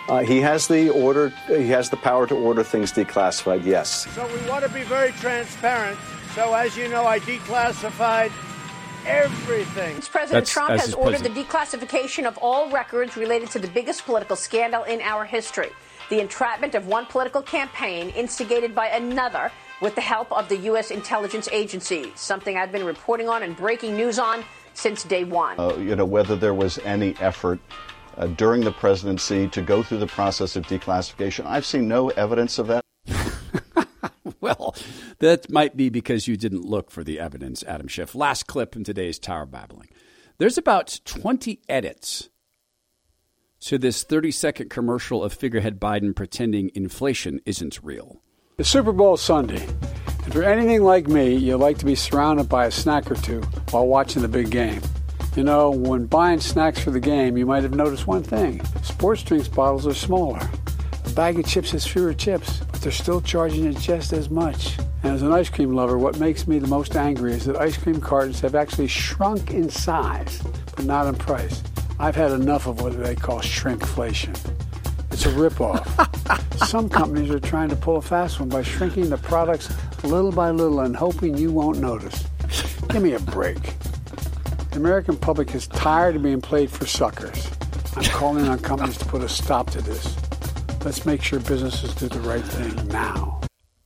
[0.08, 1.30] Uh, he has the order.
[1.47, 3.66] He has the power to order things declassified.
[3.66, 4.08] Yes.
[4.14, 5.97] So we want to be very transparent.
[6.36, 8.32] So as you know, I declassified
[9.06, 9.95] everything.
[10.01, 11.36] President That's- Trump as has his ordered president.
[11.36, 15.72] the declassification of all records related to the biggest political scandal in our history
[16.10, 19.51] the entrapment of one political campaign instigated by another
[19.82, 20.91] with the help of the U.S.
[20.91, 24.43] intelligence agency, something I've been reporting on and breaking news on
[24.74, 25.60] since day one.
[25.60, 27.60] Uh, you know, whether there was any effort
[28.18, 31.45] uh, during the presidency to go through the process of declassification.
[31.45, 32.86] I've seen no evidence of that.
[34.45, 34.76] Well,
[35.20, 38.13] that might be because you didn't look for the evidence, Adam Schiff.
[38.13, 39.89] Last clip in today's Tower Babbling.
[40.38, 42.30] There's about 20 edits
[43.61, 48.22] to this 30 second commercial of figurehead Biden pretending inflation isn't real.
[48.57, 49.68] The Super Bowl Sunday.
[50.28, 53.41] If you're anything like me, you like to be surrounded by a snack or two
[53.72, 54.82] while watching the big game.
[55.36, 59.22] You know, when buying snacks for the game, you might have noticed one thing sports
[59.22, 60.40] drinks bottles are smaller.
[61.06, 64.78] A bag of chips has fewer chips, but they're still charging it just as much.
[65.04, 67.76] And as an ice cream lover, what makes me the most angry is that ice
[67.76, 70.42] cream cartons have actually shrunk in size,
[70.74, 71.62] but not in price.
[72.00, 74.40] I've had enough of what they call shrinkflation.
[75.12, 75.86] It's a ripoff.
[76.66, 79.70] Some companies are trying to pull a fast one by shrinking the products
[80.06, 82.24] little by little and hoping you won't notice.
[82.88, 83.74] Give me a break.
[84.76, 87.49] The American public is tired of being played for suckers.
[87.95, 90.13] I'm calling on companies to put a stop to this.
[90.84, 93.39] Let's make sure businesses do the right thing now.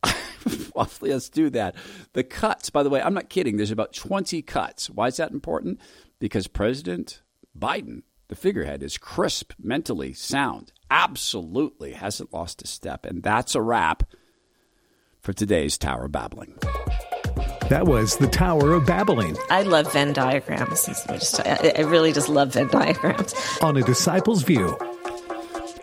[1.02, 1.76] let's do that.
[2.14, 3.58] The cuts, by the way, I'm not kidding.
[3.58, 4.90] There's about 20 cuts.
[4.90, 5.80] Why is that important?
[6.18, 7.22] Because President
[7.56, 13.06] Biden, the figurehead, is crisp, mentally sound, absolutely hasn't lost a step.
[13.06, 14.10] And that's a wrap
[15.22, 16.58] for today's Tower Babbling.
[17.70, 20.90] That was the Tower of Babbling I love Venn diagrams.
[21.08, 23.34] I, just, I I really just love Venn diagrams.
[23.62, 24.76] on a disciple's view.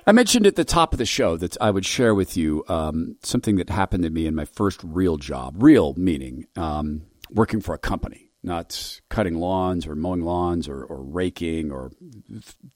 [0.05, 3.17] I mentioned at the top of the show that I would share with you um,
[3.23, 5.63] something that happened to me in my first real job.
[5.63, 11.03] Real meaning um, working for a company, not cutting lawns or mowing lawns or, or
[11.03, 11.93] raking or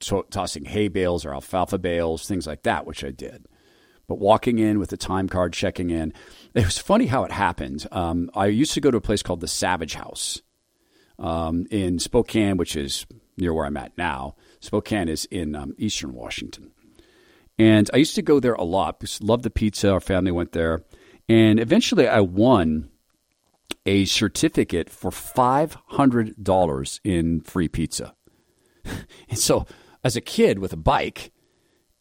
[0.00, 3.46] to- tossing hay bales or alfalfa bales, things like that, which I did.
[4.10, 6.12] But walking in with a time card, checking in.
[6.52, 7.86] It was funny how it happened.
[7.92, 10.42] Um, I used to go to a place called the Savage House
[11.20, 13.06] um, in Spokane, which is
[13.36, 14.34] near where I'm at now.
[14.58, 16.72] Spokane is in um, eastern Washington.
[17.56, 19.92] And I used to go there a lot because loved the pizza.
[19.92, 20.82] Our family went there.
[21.28, 22.90] And eventually I won
[23.86, 28.16] a certificate for $500 in free pizza.
[29.28, 29.66] and so,
[30.02, 31.30] as a kid with a bike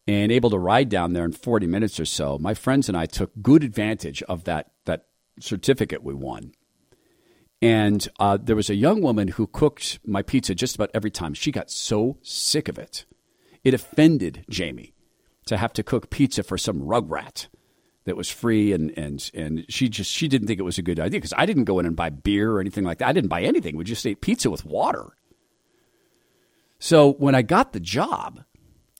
[0.10, 3.06] and able to ride down there in 40 minutes or so, my friends and I
[3.06, 5.06] took good advantage of that, that
[5.40, 6.54] certificate we won.
[7.62, 11.36] And uh, there was a young woman who cooked my pizza just about every time.
[11.36, 13.06] She got so sick of it.
[13.64, 14.96] It offended Jamie
[15.46, 17.48] to have to cook pizza for some rugrat
[18.06, 21.00] that was free and and and she just she didn't think it was a good
[21.00, 23.10] idea because I didn't go in and buy beer or anything like that.
[23.10, 23.76] I didn't buy anything.
[23.76, 25.16] We just ate pizza with water.
[26.80, 28.46] So when I got the job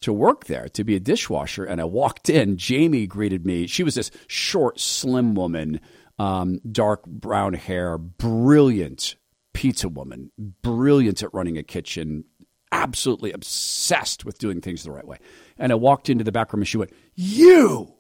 [0.02, 3.68] to work there to be a dishwasher and I walked in, Jamie greeted me.
[3.68, 5.82] She was this short, slim woman,
[6.18, 9.16] um, dark brown hair, brilliant
[9.54, 10.32] pizza woman,
[10.62, 12.24] brilliant at running a kitchen,
[12.72, 15.18] absolutely obsessed with doing things the right way.
[15.58, 17.96] And I walked into the back room and she went, You!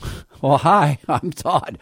[0.40, 1.78] Well, hi, I'm Todd.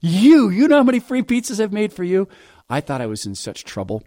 [0.00, 2.26] You, you know how many free pizzas I've made for you?
[2.70, 4.02] I thought I was in such trouble.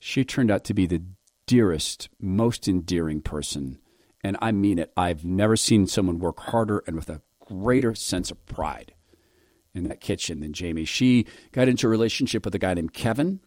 [0.00, 1.04] She turned out to be the
[1.46, 3.78] dearest, most endearing person.
[4.22, 4.92] And I mean it.
[4.96, 8.94] I've never seen someone work harder and with a greater sense of pride
[9.74, 10.84] in that kitchen than Jamie.
[10.84, 13.40] She got into a relationship with a guy named Kevin.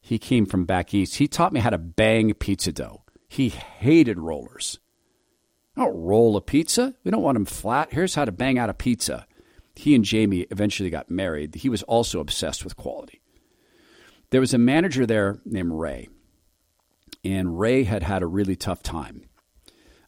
[0.00, 1.16] He came from back east.
[1.16, 3.02] He taught me how to bang pizza dough.
[3.28, 4.78] He hated rollers.
[5.76, 6.94] I don't roll a pizza.
[7.04, 7.92] We don't want them flat.
[7.92, 9.26] Here's how to bang out a pizza.
[9.76, 11.54] He and Jamie eventually got married.
[11.54, 13.22] He was also obsessed with quality.
[14.30, 16.08] There was a manager there named Ray,
[17.24, 19.27] and Ray had had a really tough time.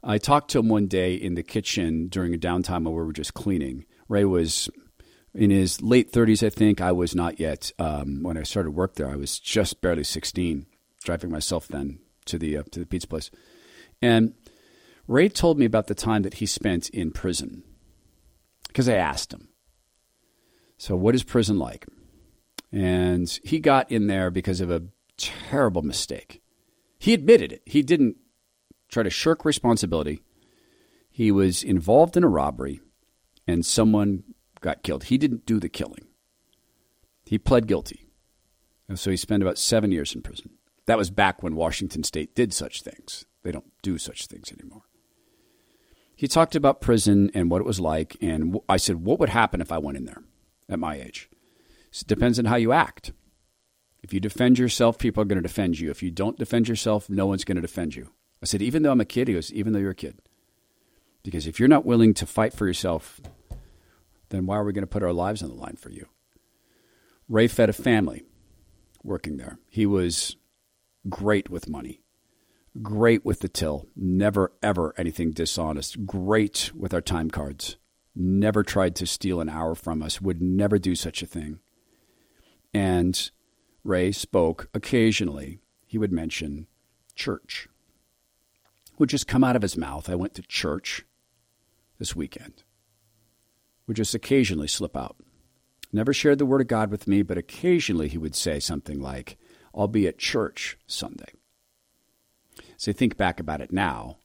[0.02, 3.12] I talked to him one day in the kitchen during a downtime while we were
[3.12, 3.84] just cleaning.
[4.08, 4.68] Ray was
[5.34, 6.80] in his late 30s, I think.
[6.80, 7.72] I was not yet.
[7.78, 10.66] Um, when I started work there, I was just barely 16,
[11.04, 13.30] driving myself then to the uh, to the pizza place.
[14.00, 14.34] And
[15.06, 17.62] Ray told me about the time that he spent in prison
[18.68, 19.48] because I asked him.
[20.78, 21.86] So, what is prison like?
[22.72, 24.84] And he got in there because of a
[25.16, 26.40] terrible mistake.
[26.98, 27.62] He admitted it.
[27.66, 28.16] He didn't
[28.90, 30.20] try to shirk responsibility.
[31.10, 32.80] He was involved in a robbery
[33.46, 34.24] and someone
[34.60, 35.04] got killed.
[35.04, 36.06] He didn't do the killing.
[37.24, 38.06] He pled guilty.
[38.88, 40.50] And so he spent about seven years in prison.
[40.86, 43.24] That was back when Washington State did such things.
[43.42, 44.82] They don't do such things anymore.
[46.16, 48.16] He talked about prison and what it was like.
[48.20, 50.22] And I said, What would happen if I went in there
[50.68, 51.30] at my age?
[51.92, 53.12] It depends on how you act.
[54.02, 55.90] If you defend yourself, people are going to defend you.
[55.90, 58.10] If you don't defend yourself, no one's going to defend you.
[58.42, 60.18] I said, Even though I'm a kid, he goes, Even though you're a kid.
[61.22, 63.20] Because if you're not willing to fight for yourself,
[64.30, 66.06] then why are we going to put our lives on the line for you?
[67.28, 68.24] Ray fed a family
[69.04, 69.58] working there.
[69.68, 70.36] He was
[71.08, 72.00] great with money,
[72.82, 77.76] great with the till, never, ever anything dishonest, great with our time cards,
[78.14, 81.60] never tried to steal an hour from us, would never do such a thing.
[82.72, 83.30] And
[83.84, 86.66] Ray spoke occasionally, he would mention
[87.14, 87.68] church.
[89.00, 90.10] Would just come out of his mouth.
[90.10, 91.06] I went to church
[91.98, 92.64] this weekend.
[93.86, 95.16] Would just occasionally slip out.
[95.90, 99.38] Never shared the word of God with me, but occasionally he would say something like,
[99.74, 101.32] I'll be at church Sunday.
[102.76, 104.18] So think back about it now.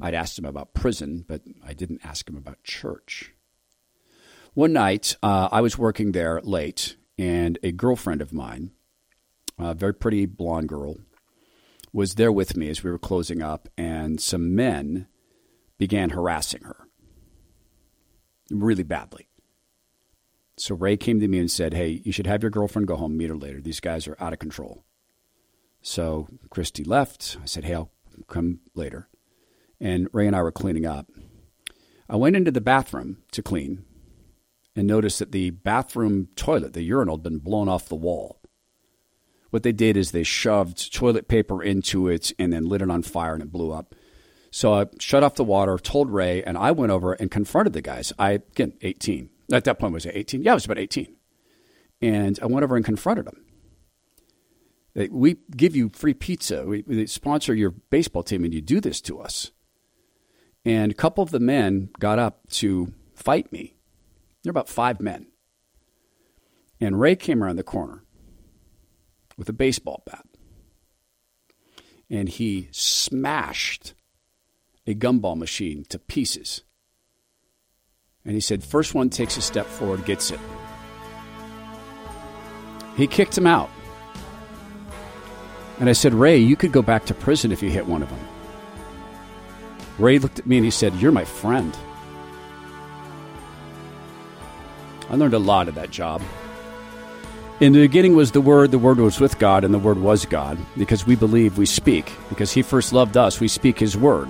[0.00, 3.34] I'd asked him about prison, but I didn't ask him about church.
[4.54, 8.70] One night, uh, I was working there late, and a girlfriend of mine,
[9.58, 10.96] a very pretty blonde girl,
[11.92, 15.06] was there with me as we were closing up, and some men
[15.78, 16.88] began harassing her
[18.50, 19.28] really badly.
[20.56, 23.16] So Ray came to me and said, Hey, you should have your girlfriend go home,
[23.16, 23.60] meet her later.
[23.60, 24.84] These guys are out of control.
[25.80, 27.38] So Christy left.
[27.42, 27.90] I said, Hey, I'll
[28.28, 29.08] come later.
[29.80, 31.10] And Ray and I were cleaning up.
[32.08, 33.84] I went into the bathroom to clean
[34.76, 38.41] and noticed that the bathroom toilet, the urinal, had been blown off the wall.
[39.52, 43.02] What they did is they shoved toilet paper into it and then lit it on
[43.02, 43.94] fire and it blew up.
[44.50, 47.82] So I shut off the water, told Ray, and I went over and confronted the
[47.82, 48.14] guys.
[48.18, 49.28] I, again, 18.
[49.52, 50.42] At that point, was it 18?
[50.42, 51.14] Yeah, I was about 18.
[52.00, 53.44] And I went over and confronted them.
[55.10, 56.64] We give you free pizza.
[56.64, 59.50] We, we sponsor your baseball team, and you do this to us.
[60.64, 63.74] And a couple of the men got up to fight me.
[64.44, 65.26] There were about five men.
[66.80, 68.01] And Ray came around the corner
[69.36, 70.24] with a baseball bat.
[72.10, 73.94] And he smashed
[74.86, 76.62] a gumball machine to pieces.
[78.24, 80.40] And he said, First one takes a step forward, gets it.
[82.96, 83.70] He kicked him out.
[85.80, 88.10] And I said, Ray, you could go back to prison if you hit one of
[88.10, 88.20] them.
[89.98, 91.76] Ray looked at me and he said, You're my friend.
[95.08, 96.22] I learned a lot of that job.
[97.62, 100.26] In the beginning was the Word, the Word was with God, and the Word was
[100.26, 100.58] God.
[100.76, 102.10] Because we believe, we speak.
[102.28, 104.28] Because He first loved us, we speak His Word.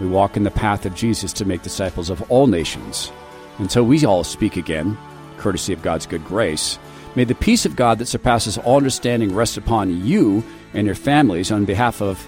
[0.00, 3.12] We walk in the path of Jesus to make disciples of all nations.
[3.58, 4.98] Until we all speak again,
[5.36, 6.80] courtesy of God's good grace,
[7.14, 11.52] may the peace of God that surpasses all understanding rest upon you and your families.
[11.52, 12.26] On behalf of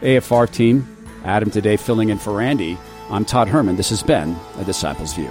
[0.00, 0.88] AFR team,
[1.22, 2.78] Adam today filling in for Randy,
[3.10, 3.76] I'm Todd Herman.
[3.76, 5.30] This has been A Disciple's View.